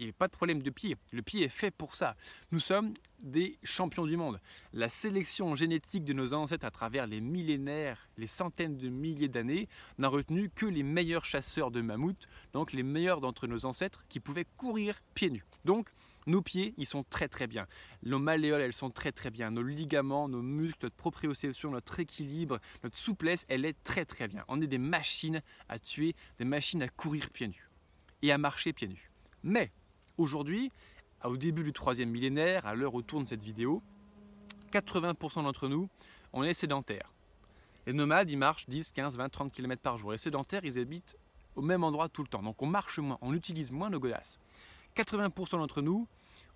il 0.02 0.06
n'y 0.06 0.10
a 0.10 0.14
pas 0.14 0.26
de 0.26 0.32
problème 0.32 0.62
de 0.62 0.70
pied. 0.70 0.96
Le 1.12 1.22
pied 1.22 1.44
est 1.44 1.48
fait 1.48 1.70
pour 1.70 1.94
ça. 1.94 2.16
Nous 2.50 2.58
sommes 2.58 2.94
des 3.20 3.56
champions 3.62 4.04
du 4.04 4.16
monde. 4.16 4.40
La 4.72 4.88
sélection 4.88 5.54
génétique 5.54 6.04
de 6.04 6.12
nos 6.12 6.34
ancêtres 6.34 6.66
à 6.66 6.72
travers 6.72 7.06
les 7.06 7.20
millénaires, 7.20 8.08
les 8.16 8.26
centaines 8.26 8.76
de 8.76 8.88
milliers 8.88 9.28
d'années, 9.28 9.68
n'a 9.98 10.08
retenu 10.08 10.50
que 10.50 10.66
les 10.66 10.82
meilleurs 10.82 11.24
chasseurs 11.24 11.70
de 11.70 11.80
mammouths, 11.80 12.26
donc 12.52 12.72
les 12.72 12.82
meilleurs 12.82 13.20
d'entre 13.20 13.46
nos 13.46 13.64
ancêtres 13.64 14.04
qui 14.08 14.18
pouvaient 14.18 14.46
courir 14.56 15.00
pieds 15.14 15.30
nus. 15.30 15.44
Donc, 15.64 15.88
nos 16.26 16.42
pieds, 16.42 16.74
ils 16.76 16.86
sont 16.86 17.04
très 17.04 17.28
très 17.28 17.46
bien. 17.46 17.66
Nos 18.02 18.18
malléoles, 18.18 18.60
elles 18.60 18.72
sont 18.72 18.90
très 18.90 19.12
très 19.12 19.30
bien. 19.30 19.52
Nos 19.52 19.62
ligaments, 19.62 20.28
nos 20.28 20.42
muscles, 20.42 20.86
notre 20.86 20.96
proprioception, 20.96 21.70
notre 21.70 22.00
équilibre, 22.00 22.58
notre 22.82 22.96
souplesse, 22.96 23.46
elle 23.48 23.64
est 23.64 23.80
très 23.84 24.04
très 24.04 24.26
bien. 24.26 24.44
On 24.48 24.60
est 24.60 24.66
des 24.66 24.78
machines 24.78 25.42
à 25.68 25.78
tuer, 25.78 26.16
des 26.38 26.44
machines 26.44 26.82
à 26.82 26.88
courir 26.88 27.30
pieds 27.30 27.48
nus 27.48 27.68
et 28.22 28.32
à 28.32 28.38
marcher 28.38 28.72
pieds 28.72 28.88
nus. 28.88 29.10
Mais 29.44 29.72
Aujourd'hui, 30.18 30.70
au 31.24 31.36
début 31.36 31.62
du 31.62 31.72
troisième 31.72 32.10
millénaire, 32.10 32.66
à 32.66 32.74
l'heure 32.74 32.94
où 32.94 33.02
tourne 33.02 33.26
cette 33.26 33.42
vidéo, 33.42 33.82
80% 34.72 35.44
d'entre 35.44 35.68
nous, 35.68 35.88
on 36.32 36.42
est 36.42 36.54
sédentaires. 36.54 37.12
Les 37.86 37.92
nomades, 37.92 38.30
ils 38.30 38.36
marchent 38.36 38.68
10, 38.68 38.92
15, 38.92 39.16
20, 39.16 39.28
30 39.28 39.52
km 39.52 39.80
par 39.80 39.96
jour. 39.96 40.12
Les 40.12 40.18
sédentaires, 40.18 40.64
ils 40.64 40.78
habitent 40.78 41.16
au 41.56 41.62
même 41.62 41.82
endroit 41.82 42.08
tout 42.08 42.22
le 42.22 42.28
temps. 42.28 42.42
Donc 42.42 42.62
on 42.62 42.66
marche 42.66 42.98
moins, 42.98 43.18
on 43.22 43.34
utilise 43.34 43.72
moins 43.72 43.90
nos 43.90 44.00
godasses. 44.00 44.38
80% 44.96 45.52
d'entre 45.52 45.82
nous, 45.82 46.06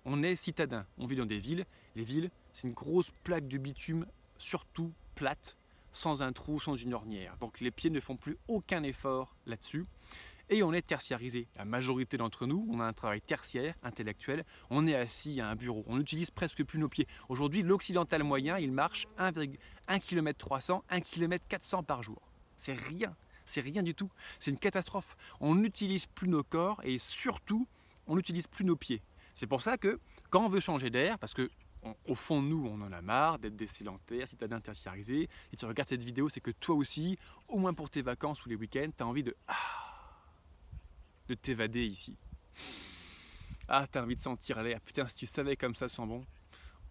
on 0.05 0.23
est 0.23 0.35
citadins. 0.35 0.85
On 0.97 1.05
vit 1.05 1.15
dans 1.15 1.25
des 1.25 1.39
villes. 1.39 1.65
Les 1.95 2.03
villes, 2.03 2.29
c'est 2.53 2.67
une 2.67 2.73
grosse 2.73 3.11
plaque 3.23 3.47
de 3.47 3.57
bitume, 3.57 4.05
surtout 4.37 4.93
plate, 5.15 5.57
sans 5.91 6.21
un 6.21 6.31
trou, 6.31 6.59
sans 6.59 6.75
une 6.75 6.93
ornière. 6.93 7.35
Donc 7.37 7.59
les 7.59 7.71
pieds 7.71 7.89
ne 7.89 7.99
font 7.99 8.15
plus 8.15 8.37
aucun 8.47 8.83
effort 8.83 9.35
là-dessus 9.45 9.85
et 10.49 10.63
on 10.63 10.73
est 10.73 10.85
tertiarisé. 10.85 11.47
La 11.55 11.65
majorité 11.65 12.17
d'entre 12.17 12.45
nous, 12.45 12.67
on 12.69 12.79
a 12.79 12.85
un 12.85 12.93
travail 12.93 13.21
tertiaire, 13.21 13.75
intellectuel, 13.83 14.45
on 14.69 14.87
est 14.87 14.95
assis 14.95 15.41
à 15.41 15.49
un 15.49 15.55
bureau, 15.55 15.83
on 15.87 15.97
n'utilise 15.97 16.31
presque 16.31 16.63
plus 16.63 16.79
nos 16.79 16.89
pieds. 16.89 17.07
Aujourd'hui, 17.29 17.63
l'occidental 17.63 18.23
moyen, 18.23 18.57
il 18.57 18.71
marche 18.71 19.07
1,1 19.17 19.99
km 19.99 20.37
300, 20.37 20.83
1 20.89 21.01
km 21.01 21.45
400 21.47 21.83
par 21.83 22.03
jour. 22.03 22.21
C'est 22.57 22.77
rien, 22.77 23.15
c'est 23.45 23.61
rien 23.61 23.83
du 23.83 23.93
tout. 23.93 24.09
C'est 24.39 24.51
une 24.51 24.57
catastrophe. 24.57 25.15
On 25.39 25.55
n'utilise 25.55 26.05
plus 26.07 26.27
nos 26.27 26.43
corps 26.43 26.81
et 26.83 26.97
surtout, 26.97 27.67
on 28.07 28.15
n'utilise 28.15 28.47
plus 28.47 28.65
nos 28.65 28.75
pieds. 28.75 29.01
C'est 29.33 29.47
pour 29.47 29.61
ça 29.61 29.77
que 29.77 29.99
quand 30.29 30.43
on 30.43 30.49
veut 30.49 30.59
changer 30.59 30.89
d'air, 30.89 31.19
parce 31.19 31.33
que 31.33 31.49
au 32.05 32.15
fond 32.15 32.41
nous, 32.41 32.67
on 32.67 32.81
en 32.81 32.91
a 32.91 33.01
marre 33.01 33.39
d'être 33.39 33.55
des 33.55 33.67
sédentaires, 33.67 34.27
citadins 34.27 34.59
tertiarisés. 34.59 35.29
Si 35.51 35.57
tu 35.57 35.65
regardes 35.65 35.87
cette 35.87 36.03
vidéo, 36.03 36.27
c'est 36.27 36.41
que 36.41 36.51
toi 36.51 36.75
aussi, 36.75 37.17
au 37.47 37.59
moins 37.59 37.73
pour 37.73 37.89
tes 37.89 38.01
vacances 38.01 38.45
ou 38.45 38.49
les 38.49 38.55
week-ends, 38.55 38.89
tu 38.95 39.03
as 39.03 39.07
envie 39.07 39.23
de 39.23 39.35
ah, 39.47 39.86
de 41.27 41.33
t'évader 41.33 41.85
ici. 41.85 42.17
Ah, 43.67 43.85
t'as 43.91 44.03
envie 44.03 44.15
de 44.15 44.19
sentir 44.19 44.61
l'air. 44.63 44.79
Putain, 44.81 45.07
si 45.07 45.15
tu 45.15 45.25
savais 45.25 45.55
comme 45.55 45.75
ça 45.75 45.87
sent 45.87 46.05
bon. 46.05 46.25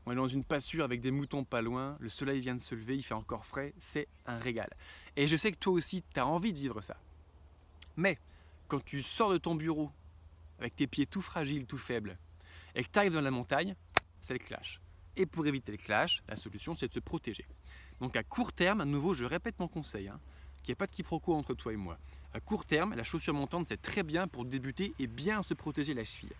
On 0.04 0.12
est 0.12 0.16
dans 0.16 0.28
une 0.28 0.44
pâture 0.44 0.84
avec 0.84 1.00
des 1.00 1.10
moutons 1.10 1.44
pas 1.44 1.62
loin, 1.62 1.96
le 1.98 2.08
soleil 2.08 2.40
vient 2.40 2.54
de 2.54 2.60
se 2.60 2.76
lever, 2.76 2.94
il 2.94 3.02
fait 3.02 3.14
encore 3.14 3.44
frais, 3.44 3.74
c'est 3.78 4.06
un 4.24 4.38
régal. 4.38 4.70
Et 5.16 5.26
je 5.26 5.36
sais 5.36 5.50
que 5.50 5.58
toi 5.58 5.72
aussi, 5.72 6.04
tu 6.14 6.20
as 6.20 6.26
envie 6.26 6.52
de 6.52 6.58
vivre 6.58 6.80
ça. 6.80 6.96
Mais 7.96 8.16
quand 8.68 8.84
tu 8.84 9.02
sors 9.02 9.32
de 9.32 9.38
ton 9.38 9.56
bureau 9.56 9.90
avec 10.60 10.76
tes 10.76 10.86
pieds 10.86 11.06
tout 11.06 11.20
fragiles, 11.20 11.66
tout 11.66 11.78
faibles, 11.78 12.18
et 12.76 12.84
que 12.84 12.88
tu 12.88 12.98
arrives 13.00 13.14
dans 13.14 13.20
la 13.20 13.32
montagne, 13.32 13.74
c'est 14.20 14.34
le 14.34 14.38
clash. 14.38 14.80
Et 15.16 15.26
pour 15.26 15.44
éviter 15.46 15.72
le 15.72 15.78
clash, 15.78 16.22
la 16.28 16.36
solution 16.36 16.76
c'est 16.76 16.86
de 16.86 16.92
se 16.92 17.00
protéger. 17.00 17.46
Donc 18.00 18.14
à 18.14 18.22
court 18.22 18.52
terme, 18.52 18.80
à 18.80 18.84
nouveau, 18.84 19.12
je 19.12 19.24
répète 19.24 19.58
mon 19.58 19.66
conseil, 19.66 20.06
hein, 20.06 20.20
qu'il 20.66 20.72
n'y 20.72 20.76
ait 20.78 20.84
pas 20.84 20.88
de 20.88 20.92
quiproquo 20.92 21.32
entre 21.32 21.54
toi 21.54 21.72
et 21.72 21.76
moi. 21.76 21.96
À 22.34 22.40
court 22.40 22.66
terme, 22.66 22.94
la 22.94 23.04
chaussure 23.04 23.32
montante, 23.32 23.66
c'est 23.66 23.80
très 23.80 24.02
bien 24.02 24.26
pour 24.26 24.44
débuter 24.44 24.94
et 24.98 25.06
bien 25.06 25.44
se 25.44 25.54
protéger 25.54 25.94
la 25.94 26.02
cheville. 26.02 26.34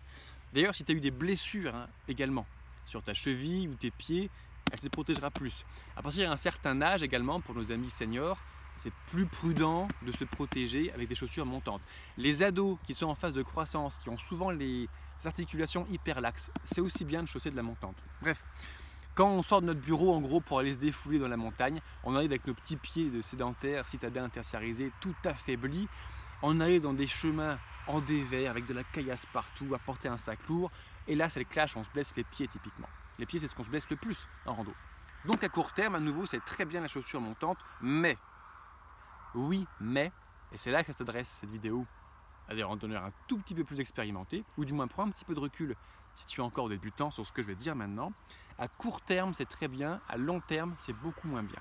D'ailleurs, 0.53 0.75
si 0.75 0.83
tu 0.83 0.91
as 0.91 0.95
eu 0.97 1.01
des 1.01 1.13
blessures 1.13 1.75
hein, 1.75 1.89
également 2.09 2.45
sur 2.87 3.05
ta 3.05 3.15
cheville 3.15 3.69
ou 3.69 3.75
tes 3.75 3.93
pieds, 3.93 4.29
elle 4.73 4.81
te 4.81 4.89
protégera 4.89 5.31
plus. 5.31 5.65
À 5.97 6.03
partir 6.03 6.29
d'un 6.29 6.37
certain 6.37 6.83
âge 6.83 7.05
également, 7.05 7.41
pour 7.41 7.55
nos 7.55 7.71
amis 7.71 7.89
seniors, 7.89 8.39
c'est 8.77 8.93
plus 9.07 9.27
prudent 9.27 9.87
de 10.03 10.11
se 10.11 10.25
protéger 10.25 10.93
avec 10.93 11.09
des 11.09 11.15
chaussures 11.15 11.47
montantes. 11.47 11.83
Les 12.19 12.43
ados 12.43 12.79
qui 12.85 12.95
sont 12.95 13.07
en 13.07 13.15
phase 13.15 13.35
de 13.35 13.43
croissance, 13.43 13.99
qui 13.99 14.09
ont 14.09 14.19
souvent 14.19 14.51
les 14.51 14.89
articulations 15.25 15.87
hyper 15.89 16.21
laxes, 16.21 16.51
c'est 16.65 16.81
aussi 16.81 17.05
bien 17.05 17.23
de 17.23 17.29
chausser 17.29 17.53
de 17.53 17.57
la 17.57 17.63
montante. 17.63 17.97
Bref, 18.21 18.45
quand 19.17 19.31
on 19.31 19.41
sort 19.41 19.63
de 19.63 19.67
notre 19.67 19.81
bureau, 19.81 20.15
en 20.15 20.21
gros, 20.21 20.41
pour 20.41 20.59
aller 20.59 20.75
se 20.75 20.79
défouler 20.79 21.19
dans 21.19 21.27
la 21.27 21.39
montagne, 21.39 21.81
on 22.05 22.15
arrive 22.15 22.31
avec 22.31 22.47
nos 22.47 22.53
petits 22.53 22.77
pieds 22.77 23.09
de 23.09 23.23
sédentaires, 23.23 23.89
citadins 23.89 24.29
tertiarisés, 24.29 24.93
tout 25.01 25.15
affaiblis. 25.25 25.89
On 26.43 26.61
arrive 26.61 26.83
dans 26.83 26.93
des 26.93 27.07
chemins 27.07 27.59
en 27.87 28.01
dévers, 28.01 28.51
avec 28.51 28.67
de 28.67 28.75
la 28.75 28.85
caillasse 28.85 29.25
partout, 29.33 29.75
à 29.75 29.79
porter 29.79 30.09
un 30.09 30.19
sac 30.19 30.47
lourd. 30.49 30.71
Et 31.09 31.15
là, 31.15 31.31
c'est 31.31 31.41
le 31.41 31.47
clash, 31.47 31.77
on 31.79 31.83
se 31.83 31.91
blesse 31.91 32.15
les 32.15 32.25
pieds 32.25 32.47
typiquement. 32.47 32.89
Les 33.19 33.25
pieds, 33.25 33.41
c'est 33.41 33.49
ce 33.49 33.55
qu'on 33.55 33.65
se 33.65 33.71
blesse 33.71 33.89
le 33.89 33.97
plus 33.97 34.29
en 34.45 34.55
rando. 34.55 34.75
Donc 35.25 35.43
à 35.43 35.49
court 35.49 35.73
terme, 35.73 35.95
à 35.95 36.01
nouveau, 36.01 36.27
c'est 36.27 36.45
très 36.45 36.67
bien 36.67 36.83
la 36.83 36.89
chaussure 36.89 37.23
montante, 37.23 37.59
mais, 37.81 38.19
oui, 39.35 39.67
mais, 39.81 40.13
et 40.53 40.59
c'est 40.59 40.71
là 40.71 40.83
que 40.83 40.93
ça 40.93 40.99
s'adresse 40.99 41.29
cette 41.41 41.51
vidéo, 41.51 41.87
à 42.51 42.55
des 42.55 42.63
randonneurs 42.63 43.05
un 43.05 43.13
tout 43.27 43.39
petit 43.39 43.55
peu 43.55 43.65
plus 43.65 43.81
expérimentés, 43.81 44.45
ou 44.59 44.67
du 44.67 44.75
moins 44.75 44.87
prends 44.87 45.07
un 45.07 45.11
petit 45.11 45.25
peu 45.25 45.35
de 45.35 45.41
recul 45.41 45.75
si 46.17 46.27
tu 46.27 46.41
es 46.41 46.45
encore 46.45 46.69
débutant 46.69 47.11
sur 47.11 47.25
ce 47.25 47.31
que 47.31 47.43
je 47.43 47.47
vais 47.47 47.55
dire 47.55 47.77
maintenant. 47.77 48.13
À 48.59 48.69
court 48.69 49.03
terme, 49.03 49.35
c'est 49.35 49.47
très 49.47 49.69
bien, 49.69 50.01
à 50.09 50.17
long 50.17 50.41
terme, 50.41 50.75
c'est 50.79 50.95
beaucoup 50.95 51.29
moins 51.29 51.43
bien. 51.43 51.61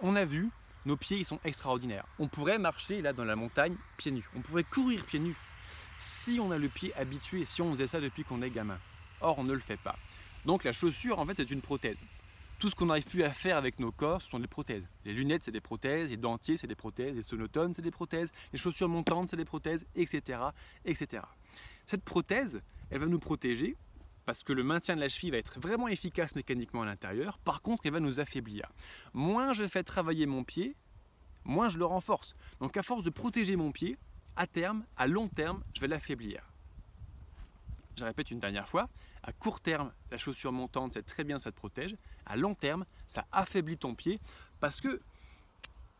On 0.00 0.14
a 0.14 0.24
vu, 0.24 0.48
nos 0.86 0.96
pieds, 0.96 1.18
ils 1.18 1.24
sont 1.24 1.40
extraordinaires. 1.44 2.06
On 2.18 2.28
pourrait 2.28 2.58
marcher 2.58 3.02
là 3.02 3.12
dans 3.12 3.24
la 3.24 3.36
montagne 3.36 3.76
pieds 3.96 4.12
nus. 4.12 4.28
On 4.36 4.40
pourrait 4.40 4.64
courir 4.64 5.04
pieds 5.04 5.18
nus 5.18 5.36
si 5.98 6.38
on 6.40 6.50
a 6.50 6.58
le 6.58 6.68
pied 6.68 6.94
habitué, 6.94 7.44
si 7.44 7.60
on 7.60 7.70
faisait 7.70 7.86
ça 7.86 8.00
depuis 8.00 8.24
qu'on 8.24 8.42
est 8.42 8.50
gamin. 8.50 8.78
Or, 9.20 9.38
on 9.38 9.44
ne 9.44 9.52
le 9.52 9.60
fait 9.60 9.76
pas. 9.76 9.96
Donc 10.44 10.64
la 10.64 10.72
chaussure, 10.72 11.18
en 11.18 11.26
fait, 11.26 11.36
c'est 11.36 11.50
une 11.50 11.60
prothèse. 11.60 12.00
Tout 12.58 12.70
ce 12.70 12.76
qu'on 12.76 12.86
n'arrive 12.86 13.06
plus 13.06 13.24
à 13.24 13.30
faire 13.30 13.56
avec 13.56 13.80
nos 13.80 13.90
corps, 13.90 14.22
ce 14.22 14.28
sont 14.28 14.38
des 14.38 14.46
prothèses. 14.46 14.88
Les 15.04 15.12
lunettes, 15.12 15.42
c'est 15.42 15.50
des 15.50 15.60
prothèses, 15.60 16.10
les 16.10 16.16
dentiers, 16.16 16.56
c'est 16.56 16.68
des 16.68 16.76
prothèses, 16.76 17.14
les 17.16 17.22
sonotones, 17.22 17.74
c'est 17.74 17.82
des 17.82 17.90
prothèses, 17.90 18.32
les 18.52 18.58
chaussures 18.58 18.88
montantes, 18.88 19.30
c'est 19.30 19.36
des 19.36 19.44
prothèses, 19.44 19.86
etc., 19.96 20.38
etc. 20.84 21.24
Cette 21.86 22.04
prothèse, 22.04 22.62
elle 22.92 22.98
va 22.98 23.06
nous 23.06 23.18
protéger 23.18 23.74
parce 24.26 24.44
que 24.44 24.52
le 24.52 24.62
maintien 24.62 24.94
de 24.94 25.00
la 25.00 25.08
cheville 25.08 25.30
va 25.30 25.38
être 25.38 25.58
vraiment 25.58 25.88
efficace 25.88 26.36
mécaniquement 26.36 26.82
à 26.82 26.86
l'intérieur. 26.86 27.38
Par 27.38 27.62
contre, 27.62 27.86
elle 27.86 27.92
va 27.92 28.00
nous 28.00 28.20
affaiblir. 28.20 28.70
Moins 29.14 29.54
je 29.54 29.64
fais 29.64 29.82
travailler 29.82 30.26
mon 30.26 30.44
pied, 30.44 30.76
moins 31.44 31.70
je 31.70 31.78
le 31.78 31.86
renforce. 31.86 32.36
Donc 32.60 32.76
à 32.76 32.82
force 32.82 33.02
de 33.02 33.08
protéger 33.10 33.56
mon 33.56 33.72
pied, 33.72 33.96
à 34.36 34.46
terme, 34.46 34.84
à 34.96 35.06
long 35.06 35.28
terme, 35.28 35.64
je 35.74 35.80
vais 35.80 35.88
l'affaiblir. 35.88 36.46
Je 37.98 38.04
répète 38.04 38.30
une 38.30 38.38
dernière 38.38 38.68
fois, 38.68 38.90
à 39.22 39.32
court 39.32 39.60
terme, 39.60 39.90
la 40.10 40.18
chaussure 40.18 40.52
montante, 40.52 40.92
c'est 40.92 41.02
très 41.02 41.24
bien, 41.24 41.38
ça 41.38 41.50
te 41.50 41.56
protège. 41.56 41.96
À 42.26 42.36
long 42.36 42.54
terme, 42.54 42.84
ça 43.06 43.26
affaiblit 43.32 43.78
ton 43.78 43.94
pied 43.94 44.20
parce 44.60 44.82
que 44.82 45.00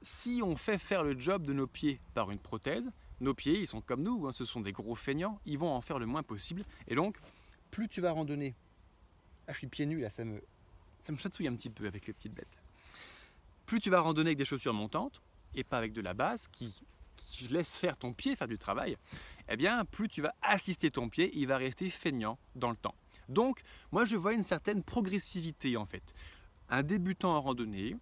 si 0.02 0.42
on 0.44 0.56
fait 0.56 0.78
faire 0.78 1.04
le 1.04 1.18
job 1.18 1.46
de 1.46 1.54
nos 1.54 1.66
pieds 1.66 2.00
par 2.12 2.30
une 2.30 2.38
prothèse, 2.38 2.90
nos 3.22 3.34
pieds, 3.34 3.60
ils 3.60 3.66
sont 3.66 3.80
comme 3.80 4.02
nous, 4.02 4.26
hein, 4.26 4.32
ce 4.32 4.44
sont 4.44 4.60
des 4.60 4.72
gros 4.72 4.94
feignants, 4.94 5.40
ils 5.46 5.58
vont 5.58 5.70
en 5.70 5.80
faire 5.80 5.98
le 5.98 6.06
moins 6.06 6.22
possible. 6.22 6.64
Et 6.88 6.94
donc, 6.94 7.16
plus 7.70 7.88
tu 7.88 8.00
vas 8.00 8.12
randonner. 8.12 8.54
Ah, 9.46 9.52
je 9.52 9.58
suis 9.58 9.66
pieds 9.66 9.86
nus 9.86 10.00
là, 10.00 10.10
ça 10.10 10.24
me, 10.24 10.42
ça 11.02 11.12
me 11.12 11.18
chatouille 11.18 11.48
un 11.48 11.54
petit 11.54 11.70
peu 11.70 11.86
avec 11.86 12.06
les 12.06 12.12
petites 12.12 12.34
bêtes. 12.34 12.58
Plus 13.66 13.80
tu 13.80 13.90
vas 13.90 14.00
randonner 14.00 14.28
avec 14.28 14.38
des 14.38 14.44
chaussures 14.44 14.74
montantes 14.74 15.22
et 15.54 15.64
pas 15.64 15.78
avec 15.78 15.92
de 15.92 16.00
la 16.00 16.14
base 16.14 16.48
qui, 16.48 16.82
qui 17.16 17.48
laisse 17.48 17.78
faire 17.78 17.96
ton 17.96 18.12
pied 18.12 18.36
faire 18.36 18.48
du 18.48 18.58
travail, 18.58 18.96
eh 19.48 19.56
bien, 19.56 19.84
plus 19.84 20.08
tu 20.08 20.22
vas 20.22 20.34
assister 20.42 20.90
ton 20.90 21.08
pied, 21.08 21.30
il 21.34 21.46
va 21.46 21.56
rester 21.56 21.88
feignant 21.90 22.38
dans 22.54 22.70
le 22.70 22.76
temps. 22.76 22.94
Donc, 23.28 23.60
moi, 23.92 24.04
je 24.04 24.16
vois 24.16 24.34
une 24.34 24.42
certaine 24.42 24.82
progressivité 24.82 25.76
en 25.76 25.86
fait. 25.86 26.14
Un 26.68 26.82
débutant 26.82 27.36
en 27.36 27.40
randonnée, 27.40 27.96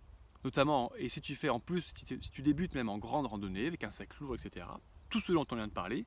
notamment, 0.44 0.92
et 0.96 1.08
si 1.08 1.20
tu 1.20 1.34
fais 1.34 1.48
en 1.48 1.60
plus, 1.60 1.92
si 1.94 2.04
tu, 2.04 2.42
débutes 2.42 2.74
même 2.74 2.88
en 2.88 2.98
grande 2.98 3.26
randonnée 3.26 3.66
avec 3.66 3.84
un 3.84 3.90
sac 3.90 4.18
lourd, 4.18 4.34
etc., 4.34 4.66
tout 5.08 5.20
ce 5.20 5.32
dont 5.32 5.46
on 5.50 5.56
vient 5.56 5.68
de 5.68 5.72
parler, 5.72 6.06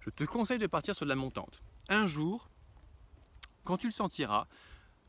je 0.00 0.10
te 0.10 0.24
conseille 0.24 0.58
de 0.58 0.66
partir 0.66 0.94
sur 0.94 1.06
de 1.06 1.08
la 1.08 1.16
montante. 1.16 1.62
Un 1.88 2.06
jour, 2.06 2.48
quand 3.64 3.76
tu 3.76 3.86
le 3.86 3.92
sentiras, 3.92 4.46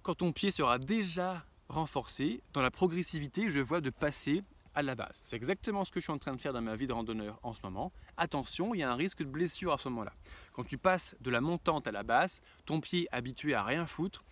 quand 0.04 0.16
ton 0.16 0.32
pied 0.32 0.52
sera 0.52 0.80
déjà 0.80 1.46
renforcé, 1.68 2.42
dans 2.54 2.62
la 2.62 2.72
progressivité, 2.72 3.50
je 3.50 3.60
vois 3.60 3.82
de 3.82 3.90
passer 3.90 4.44
à 4.76 4.82
la 4.82 4.96
base. 4.96 5.14
C'est 5.14 5.36
exactement 5.36 5.84
ce 5.84 5.92
que 5.92 6.00
je 6.00 6.06
suis 6.06 6.14
en 6.14 6.18
train 6.18 6.36
de 6.36 6.42
faire 6.42 6.54
dans 6.54 6.62
ma 6.62 6.76
vie 6.76 6.88
de 6.88 6.94
randonneur 6.94 7.40
en 7.44 7.54
ce 7.54 7.62
moment. 7.64 7.92
Attention, 8.18 8.74
il 8.74 8.80
y 8.80 8.84
a 8.84 8.92
un 8.92 8.96
risque 8.96 9.20
de 9.20 9.30
blessure 9.30 9.74
à 9.74 9.78
ce 9.78 9.90
moment-là. 9.90 10.14
Quand 10.54 10.64
tu 10.64 10.78
passes 10.78 11.16
de 11.22 11.30
la 11.30 11.42
montante 11.42 11.88
à 11.88 11.92
la 11.92 12.04
basse, 12.04 12.42
ton 12.66 12.80
pied 12.80 13.08
habitué 13.12 13.54
à 13.54 13.64
rien 13.64 13.86
foutre, 13.86 14.24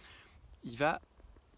il 0.64 0.78
va 0.78 1.02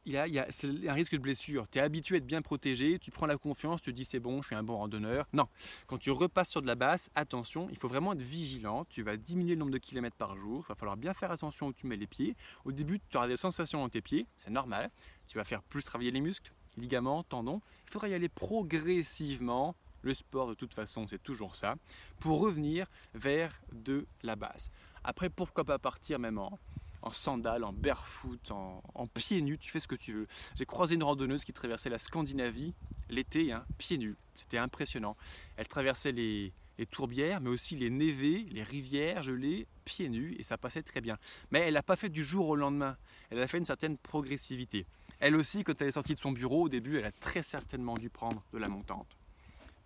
il 0.09 0.13
y 0.13 0.17
a, 0.17 0.27
il 0.27 0.45
c'est 0.49 0.87
un 0.87 0.93
risque 0.93 1.13
de 1.13 1.19
blessure. 1.19 1.69
Tu 1.69 1.77
es 1.77 1.81
habitué 1.81 2.15
à 2.15 2.17
être 2.17 2.25
bien 2.25 2.41
protégé, 2.41 2.97
tu 2.97 3.11
prends 3.11 3.27
la 3.27 3.37
confiance, 3.37 3.79
tu 3.81 3.91
te 3.91 3.95
dis 3.95 4.05
c'est 4.05 4.19
bon, 4.19 4.41
je 4.41 4.47
suis 4.47 4.55
un 4.55 4.63
bon 4.63 4.77
randonneur. 4.77 5.27
Non, 5.33 5.47
quand 5.85 5.99
tu 5.99 6.09
repasses 6.09 6.49
sur 6.49 6.63
de 6.63 6.67
la 6.67 6.73
basse, 6.73 7.11
attention, 7.13 7.67
il 7.69 7.77
faut 7.77 7.87
vraiment 7.87 8.13
être 8.13 8.21
vigilant. 8.21 8.85
Tu 8.85 9.03
vas 9.03 9.17
diminuer 9.17 9.53
le 9.53 9.59
nombre 9.59 9.71
de 9.71 9.77
kilomètres 9.77 10.15
par 10.15 10.35
jour. 10.35 10.63
Il 10.65 10.69
va 10.69 10.75
falloir 10.75 10.97
bien 10.97 11.13
faire 11.13 11.31
attention 11.31 11.67
où 11.67 11.73
tu 11.73 11.85
mets 11.85 11.95
les 11.95 12.07
pieds. 12.07 12.35
Au 12.65 12.71
début, 12.71 12.99
tu 13.09 13.17
auras 13.17 13.27
des 13.27 13.37
sensations 13.37 13.81
dans 13.81 13.89
tes 13.89 14.01
pieds, 14.01 14.25
c'est 14.35 14.49
normal. 14.49 14.89
Tu 15.27 15.37
vas 15.37 15.43
faire 15.43 15.61
plus 15.61 15.83
travailler 15.83 16.09
les 16.09 16.21
muscles, 16.21 16.51
ligaments, 16.75 17.21
tendons. 17.21 17.61
Il 17.85 17.91
faudra 17.91 18.09
y 18.09 18.15
aller 18.15 18.29
progressivement. 18.29 19.75
Le 20.01 20.13
sport, 20.13 20.47
de 20.47 20.53
toute 20.53 20.73
façon, 20.73 21.07
c'est 21.09 21.21
toujours 21.21 21.57
ça, 21.57 21.75
pour 22.21 22.39
revenir 22.39 22.87
vers 23.13 23.61
de 23.73 24.07
la 24.23 24.37
base. 24.37 24.71
Après, 25.03 25.29
pourquoi 25.29 25.65
pas 25.65 25.77
partir 25.77 26.19
même 26.19 26.37
en, 26.37 26.57
en 27.01 27.11
sandales, 27.11 27.63
en 27.63 27.73
barefoot, 27.73 28.51
en, 28.51 29.07
pieds 29.13 29.41
nus, 29.41 29.57
tu 29.57 29.71
fais 29.71 29.79
ce 29.79 29.87
que 29.87 29.95
tu 29.95 30.13
veux. 30.13 30.27
J'ai 30.55 30.65
croisé 30.65 30.95
une 30.95 31.03
randonneuse 31.03 31.43
qui 31.43 31.53
traversait 31.53 31.89
la 31.89 31.99
Scandinavie 31.99 32.73
l'été, 33.09 33.51
hein, 33.51 33.65
pieds 33.77 33.97
nus. 33.97 34.15
C'était 34.35 34.57
impressionnant. 34.57 35.15
Elle 35.57 35.67
traversait 35.67 36.11
les, 36.11 36.53
tourbières, 36.91 37.41
mais 37.41 37.49
aussi 37.49 37.75
les 37.75 37.89
névés, 37.89 38.45
les 38.51 38.63
rivières 38.63 39.21
gelées, 39.21 39.67
pieds 39.83 40.07
nus, 40.07 40.35
et 40.39 40.43
ça 40.43 40.57
passait 40.57 40.83
très 40.83 41.01
bien. 41.01 41.17
Mais 41.51 41.59
elle 41.59 41.73
n'a 41.73 41.83
pas 41.83 41.97
fait 41.97 42.09
du 42.09 42.23
jour 42.23 42.47
au 42.47 42.55
lendemain. 42.55 42.95
Elle 43.29 43.41
a 43.41 43.47
fait 43.47 43.57
une 43.57 43.65
certaine 43.65 43.97
progressivité. 43.97 44.85
Elle 45.19 45.35
aussi, 45.35 45.65
quand 45.65 45.81
elle 45.81 45.89
est 45.89 45.91
sortie 45.91 46.13
de 46.13 46.19
son 46.19 46.31
bureau, 46.31 46.63
au 46.63 46.69
début, 46.69 46.97
elle 46.97 47.05
a 47.05 47.11
très 47.11 47.43
certainement 47.43 47.95
dû 47.95 48.09
prendre 48.09 48.43
de 48.53 48.57
la 48.57 48.69
montante, 48.69 49.17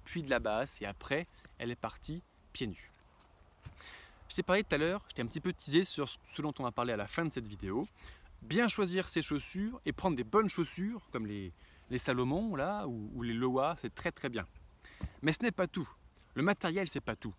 puis 0.04 0.21
de 0.21 0.30
la 0.30 0.38
basse, 0.38 0.84
et 0.84 0.86
après, 0.86 1.26
elle 1.58 1.71
est 1.71 1.76
partie 1.76 2.21
pieds 2.52 2.67
nus. 2.67 2.92
Je 4.34 4.38
t'ai 4.38 4.41
parlé 4.41 4.63
tout 4.63 4.74
à 4.74 4.80
l'heure, 4.80 5.06
je 5.10 5.13
t'ai 5.13 5.22
un 5.22 5.28
petit 5.28 5.39
peu 5.39 5.54
teasé 5.54 5.84
sur 5.84 6.10
ce 6.10 6.41
dont 6.41 6.56
on 6.58 6.63
va 6.63 6.72
parler 6.72 6.91
à 6.91 6.98
la 6.98 7.06
fin 7.06 7.24
de 7.24 7.30
cette 7.30 7.48
vidéo. 7.48 7.88
Bien 8.41 8.67
choisir 8.67 9.08
ses 9.08 9.22
chaussures 9.22 9.80
et 9.86 9.91
prendre 9.93 10.17
des 10.17 10.24
bonnes 10.24 10.50
chaussures, 10.50 11.08
comme 11.12 11.28
les, 11.28 11.54
Salomon 11.98 12.56
là, 12.56 12.88
ou, 12.88 13.22
les 13.22 13.36
Loa, 13.36 13.76
c'est 13.78 13.93
très 13.93 14.12
très 14.12 14.30
bien. 14.30 14.48
Mais 15.22 15.34
ce 15.34 15.43
n'est 15.43 15.52
pas 15.52 15.67
tout. 15.67 15.88
Le 16.34 16.41
matériel, 16.41 16.88
c'est 16.88 17.00
pas 17.00 17.15
tout. 17.15 17.36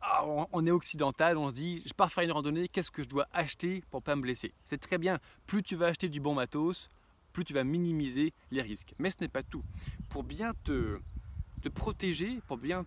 Ah, 0.00 0.24
on, 0.50 0.66
est 0.66 0.72
occidental, 0.72 1.38
on 1.38 1.50
se 1.50 1.54
dit, 1.54 1.84
je 1.86 1.92
pars 1.92 2.10
faire 2.10 2.24
une 2.24 2.32
randonnée, 2.32 2.66
qu'est-ce 2.66 2.90
que 2.90 3.04
je 3.04 3.08
dois 3.08 3.28
acheter 3.32 3.84
pour 3.92 4.02
pas 4.02 4.16
me 4.16 4.22
blesser? 4.22 4.52
C'est 4.64 4.80
très 4.80 4.98
bien. 4.98 5.20
Plus 5.46 5.62
tu 5.62 5.76
vas 5.76 5.86
acheter 5.86 6.08
du 6.08 6.18
bon 6.18 6.34
matos, 6.34 6.90
plus 7.32 7.44
tu 7.44 7.54
vas 7.54 7.62
minimiser 7.62 8.32
les 8.50 8.62
risques. 8.62 8.92
Mais 8.98 9.12
ce 9.12 9.18
n'est 9.20 9.28
pas 9.28 9.44
tout. 9.44 9.62
Pour 10.08 10.24
bien 10.24 10.52
te, 10.64 10.98
te 11.62 11.68
protéger, 11.68 12.40
pour 12.48 12.58
bien 12.58 12.84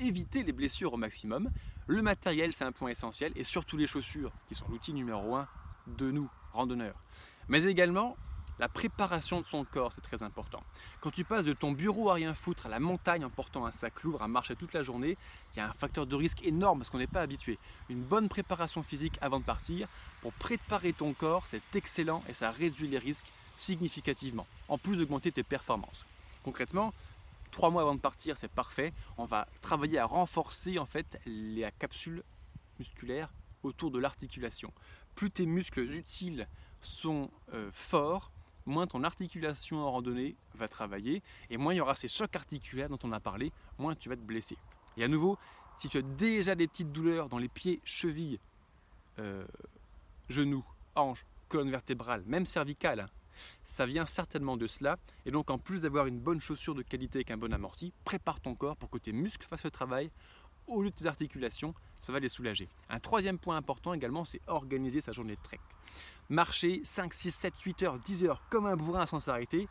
éviter 0.00 0.42
les 0.42 0.52
blessures 0.52 0.92
au 0.92 0.96
maximum. 0.96 1.50
Le 1.86 2.02
matériel, 2.02 2.52
c'est 2.52 2.64
un 2.64 2.72
point 2.72 2.90
essentiel, 2.90 3.32
et 3.36 3.44
surtout 3.44 3.76
les 3.76 3.86
chaussures, 3.86 4.32
qui 4.48 4.54
sont 4.54 4.66
l'outil 4.68 4.92
numéro 4.92 5.36
un 5.36 5.48
de 5.86 6.10
nous, 6.10 6.28
randonneurs. 6.52 7.02
Mais 7.48 7.64
également, 7.64 8.16
la 8.58 8.68
préparation 8.68 9.40
de 9.40 9.46
son 9.46 9.64
corps, 9.64 9.92
c'est 9.92 10.00
très 10.00 10.22
important. 10.22 10.62
Quand 11.00 11.10
tu 11.10 11.24
passes 11.24 11.44
de 11.44 11.52
ton 11.52 11.70
bureau 11.70 12.10
à 12.10 12.14
rien 12.14 12.34
foutre 12.34 12.66
à 12.66 12.68
la 12.68 12.80
montagne 12.80 13.24
en 13.24 13.30
portant 13.30 13.64
un 13.66 13.70
sac 13.70 14.02
lourd 14.02 14.20
à 14.20 14.26
marcher 14.26 14.56
toute 14.56 14.72
la 14.72 14.82
journée, 14.82 15.16
il 15.54 15.58
y 15.58 15.60
a 15.60 15.68
un 15.68 15.72
facteur 15.72 16.06
de 16.06 16.16
risque 16.16 16.44
énorme 16.44 16.80
parce 16.80 16.90
qu'on 16.90 16.98
n'est 16.98 17.06
pas 17.06 17.20
habitué. 17.20 17.56
Une 17.88 18.02
bonne 18.02 18.28
préparation 18.28 18.82
physique 18.82 19.16
avant 19.20 19.38
de 19.38 19.44
partir, 19.44 19.86
pour 20.22 20.32
préparer 20.32 20.92
ton 20.92 21.14
corps, 21.14 21.46
c'est 21.46 21.62
excellent 21.76 22.24
et 22.28 22.34
ça 22.34 22.50
réduit 22.50 22.88
les 22.88 22.98
risques 22.98 23.32
significativement, 23.56 24.46
en 24.68 24.76
plus 24.76 24.96
d'augmenter 24.96 25.30
tes 25.30 25.44
performances. 25.44 26.04
Concrètement, 26.42 26.92
trois 27.48 27.70
mois 27.70 27.82
avant 27.82 27.94
de 27.94 28.00
partir, 28.00 28.36
c'est 28.36 28.50
parfait. 28.50 28.92
On 29.16 29.24
va 29.24 29.48
travailler 29.60 29.98
à 29.98 30.06
renforcer 30.06 30.78
en 30.78 30.86
fait 30.86 31.20
la 31.26 31.70
capsule 31.70 32.22
musculaire 32.78 33.32
autour 33.62 33.90
de 33.90 33.98
l'articulation. 33.98 34.72
Plus 35.14 35.30
tes 35.30 35.46
muscles 35.46 35.80
utiles 35.80 36.48
sont 36.80 37.30
euh, 37.54 37.70
forts, 37.72 38.30
moins 38.66 38.86
ton 38.86 39.02
articulation 39.02 39.84
en 39.84 39.90
randonnée 39.90 40.36
va 40.54 40.68
travailler 40.68 41.22
et 41.50 41.56
moins 41.56 41.74
il 41.74 41.78
y 41.78 41.80
aura 41.80 41.94
ces 41.94 42.08
chocs 42.08 42.36
articulaires 42.36 42.88
dont 42.88 42.98
on 43.02 43.12
a 43.12 43.20
parlé, 43.20 43.52
moins 43.78 43.94
tu 43.94 44.08
vas 44.08 44.16
te 44.16 44.20
blesser. 44.20 44.56
Et 44.96 45.04
à 45.04 45.08
nouveau, 45.08 45.38
si 45.76 45.88
tu 45.88 45.98
as 45.98 46.02
déjà 46.02 46.54
des 46.54 46.68
petites 46.68 46.92
douleurs 46.92 47.28
dans 47.28 47.38
les 47.38 47.48
pieds, 47.48 47.80
chevilles, 47.84 48.38
euh, 49.18 49.46
genoux, 50.28 50.64
hanches, 50.94 51.24
colonne 51.48 51.70
vertébrale, 51.70 52.22
même 52.26 52.46
cervicale, 52.46 53.00
hein, 53.00 53.10
ça 53.62 53.86
vient 53.86 54.06
certainement 54.06 54.56
de 54.56 54.66
cela. 54.66 54.96
Et 55.26 55.30
donc, 55.30 55.50
en 55.50 55.58
plus 55.58 55.82
d'avoir 55.82 56.06
une 56.06 56.18
bonne 56.18 56.40
chaussure 56.40 56.74
de 56.74 56.82
qualité 56.82 57.18
avec 57.18 57.30
un 57.30 57.36
bon 57.36 57.52
amorti, 57.52 57.92
prépare 58.04 58.40
ton 58.40 58.54
corps 58.54 58.76
pour 58.76 58.90
que 58.90 58.98
tes 58.98 59.12
muscles 59.12 59.46
fassent 59.46 59.64
le 59.64 59.70
travail 59.70 60.10
au 60.66 60.82
lieu 60.82 60.90
de 60.90 60.94
tes 60.94 61.06
articulations. 61.06 61.74
Ça 62.00 62.12
va 62.12 62.20
les 62.20 62.28
soulager. 62.28 62.68
Un 62.88 63.00
troisième 63.00 63.38
point 63.38 63.56
important 63.56 63.94
également, 63.94 64.24
c'est 64.24 64.40
organiser 64.46 65.00
sa 65.00 65.12
journée 65.12 65.36
de 65.36 65.42
trek. 65.42 65.60
Marcher 66.28 66.80
5, 66.84 67.12
6, 67.12 67.30
7, 67.30 67.60
8 67.60 67.82
heures, 67.82 67.98
10 67.98 68.24
heures 68.24 68.42
comme 68.50 68.66
un 68.66 68.76
bourrin 68.76 69.06
sans 69.06 69.18
s'arrêter, 69.18 69.68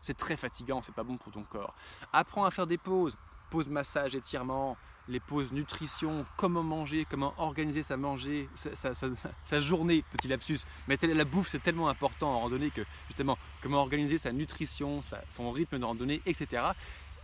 c'est 0.00 0.16
très 0.16 0.36
fatigant, 0.36 0.82
c'est 0.82 0.94
pas 0.94 1.04
bon 1.04 1.16
pour 1.16 1.32
ton 1.32 1.44
corps. 1.44 1.74
Apprends 2.12 2.44
à 2.44 2.50
faire 2.50 2.66
des 2.66 2.76
pauses, 2.76 3.16
pause 3.50 3.68
massage, 3.68 4.16
étirement, 4.16 4.76
les 5.08 5.20
pauses 5.20 5.52
nutrition, 5.52 6.24
comment 6.36 6.62
manger, 6.62 7.06
comment 7.08 7.34
organiser 7.38 7.82
sa, 7.82 7.96
manger, 7.96 8.48
sa, 8.54 9.60
journée, 9.60 10.04
petit 10.12 10.28
lapsus. 10.28 10.60
Mais 10.88 10.96
la 11.02 11.24
bouffe, 11.24 11.48
c'est 11.48 11.62
tellement 11.62 11.88
important 11.88 12.34
en 12.34 12.40
randonnée 12.40 12.70
que 12.70 12.82
justement, 13.08 13.36
comment 13.62 13.78
organiser 13.78 14.18
sa 14.18 14.32
nutrition, 14.32 15.00
son 15.30 15.50
rythme 15.50 15.78
de 15.78 15.84
randonnée, 15.84 16.22
etc. 16.26 16.62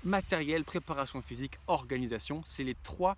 Matériel, 0.04 0.64
préparation 0.64 1.22
physique, 1.22 1.58
organisation, 1.66 2.40
c'est 2.44 2.64
les 2.64 2.76
trois, 2.82 3.16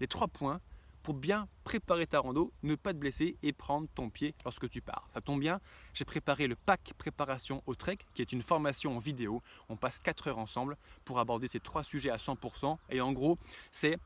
les 0.00 0.06
trois 0.06 0.28
points 0.28 0.60
pour 1.08 1.14
bien 1.14 1.48
préparer 1.64 2.06
ta 2.06 2.20
rando, 2.20 2.52
ne 2.62 2.74
pas 2.74 2.92
te 2.92 2.98
blesser 2.98 3.38
et 3.42 3.54
prendre 3.54 3.88
ton 3.94 4.10
pied 4.10 4.34
lorsque 4.44 4.68
tu 4.68 4.82
pars. 4.82 5.08
Ça 5.14 5.22
tombe 5.22 5.40
bien, 5.40 5.58
j'ai 5.94 6.04
préparé 6.04 6.46
le 6.46 6.54
pack 6.54 6.92
préparation 6.98 7.62
au 7.64 7.74
trek, 7.74 7.96
qui 8.12 8.20
est 8.20 8.30
une 8.30 8.42
formation 8.42 8.94
en 8.94 8.98
vidéo. 8.98 9.40
On 9.70 9.76
passe 9.76 10.00
4 10.00 10.28
heures 10.28 10.38
ensemble 10.38 10.76
pour 11.06 11.18
aborder 11.18 11.46
ces 11.46 11.60
trois 11.60 11.82
sujets 11.82 12.10
à 12.10 12.18
100%. 12.18 12.76
Et 12.90 13.00
en 13.00 13.12
gros, 13.12 13.38
c'est 13.70 13.96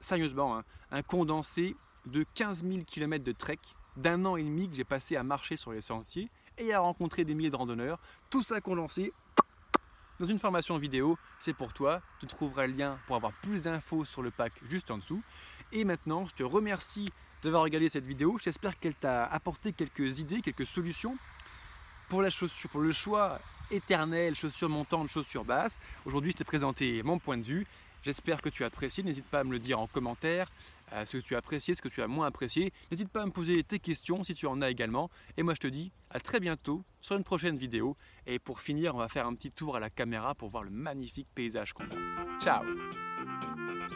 sérieusement 0.00 0.58
hein, 0.58 0.64
un 0.90 1.02
condensé 1.02 1.76
de 2.06 2.24
15 2.34 2.64
000 2.64 2.80
km 2.84 3.22
de 3.22 3.30
trek 3.30 3.60
d'un 3.96 4.24
an 4.24 4.36
et 4.36 4.42
demi 4.42 4.68
que 4.68 4.74
j'ai 4.74 4.82
passé 4.82 5.14
à 5.14 5.22
marcher 5.22 5.54
sur 5.54 5.70
les 5.70 5.80
sentiers 5.80 6.28
et 6.58 6.74
à 6.74 6.80
rencontrer 6.80 7.24
des 7.24 7.36
milliers 7.36 7.50
de 7.50 7.56
randonneurs. 7.56 8.00
Tout 8.30 8.42
ça 8.42 8.60
condensé 8.60 9.12
dans 10.20 10.26
une 10.26 10.40
formation 10.40 10.76
vidéo, 10.78 11.16
c'est 11.38 11.52
pour 11.52 11.72
toi. 11.72 12.02
Tu 12.18 12.26
trouveras 12.26 12.66
le 12.66 12.72
lien 12.72 12.98
pour 13.06 13.14
avoir 13.14 13.32
plus 13.34 13.62
d'infos 13.62 14.04
sur 14.04 14.20
le 14.20 14.32
pack 14.32 14.52
juste 14.68 14.90
en 14.90 14.98
dessous. 14.98 15.22
Et 15.72 15.84
maintenant, 15.84 16.24
je 16.24 16.34
te 16.34 16.42
remercie 16.42 17.10
d'avoir 17.42 17.62
regardé 17.62 17.88
cette 17.88 18.06
vidéo. 18.06 18.38
J'espère 18.42 18.78
qu'elle 18.78 18.94
t'a 18.94 19.24
apporté 19.24 19.72
quelques 19.72 20.18
idées, 20.18 20.40
quelques 20.40 20.66
solutions 20.66 21.16
pour 22.08 22.22
la 22.22 22.30
le 22.74 22.92
choix 22.92 23.38
éternel, 23.70 24.34
chaussure 24.34 24.68
montante, 24.68 25.08
chaussure 25.08 25.44
basse. 25.44 25.78
Aujourd'hui, 26.06 26.30
je 26.30 26.36
t'ai 26.38 26.44
présenté 26.44 27.02
mon 27.02 27.18
point 27.18 27.36
de 27.36 27.42
vue. 27.42 27.66
J'espère 28.02 28.40
que 28.40 28.48
tu 28.48 28.64
as 28.64 28.68
apprécié. 28.68 29.02
N'hésite 29.02 29.26
pas 29.26 29.40
à 29.40 29.44
me 29.44 29.50
le 29.50 29.58
dire 29.58 29.78
en 29.78 29.86
commentaire, 29.86 30.50
euh, 30.92 31.04
ce 31.04 31.18
que 31.18 31.22
tu 31.22 31.34
as 31.34 31.38
apprécié, 31.38 31.74
ce 31.74 31.82
que 31.82 31.88
tu 31.88 32.00
as 32.00 32.06
moins 32.06 32.26
apprécié. 32.26 32.72
N'hésite 32.90 33.10
pas 33.10 33.22
à 33.22 33.26
me 33.26 33.32
poser 33.32 33.62
tes 33.64 33.78
questions 33.78 34.24
si 34.24 34.34
tu 34.34 34.46
en 34.46 34.62
as 34.62 34.70
également. 34.70 35.10
Et 35.36 35.42
moi, 35.42 35.54
je 35.54 35.60
te 35.60 35.66
dis 35.66 35.92
à 36.10 36.20
très 36.20 36.40
bientôt 36.40 36.82
sur 37.00 37.16
une 37.16 37.24
prochaine 37.24 37.56
vidéo. 37.56 37.96
Et 38.26 38.38
pour 38.38 38.60
finir, 38.60 38.94
on 38.94 38.98
va 38.98 39.08
faire 39.08 39.26
un 39.26 39.34
petit 39.34 39.50
tour 39.50 39.76
à 39.76 39.80
la 39.80 39.90
caméra 39.90 40.34
pour 40.34 40.48
voir 40.48 40.62
le 40.62 40.70
magnifique 40.70 41.28
paysage 41.34 41.72
qu'on 41.72 41.84
a. 41.84 42.40
Ciao 42.40 42.62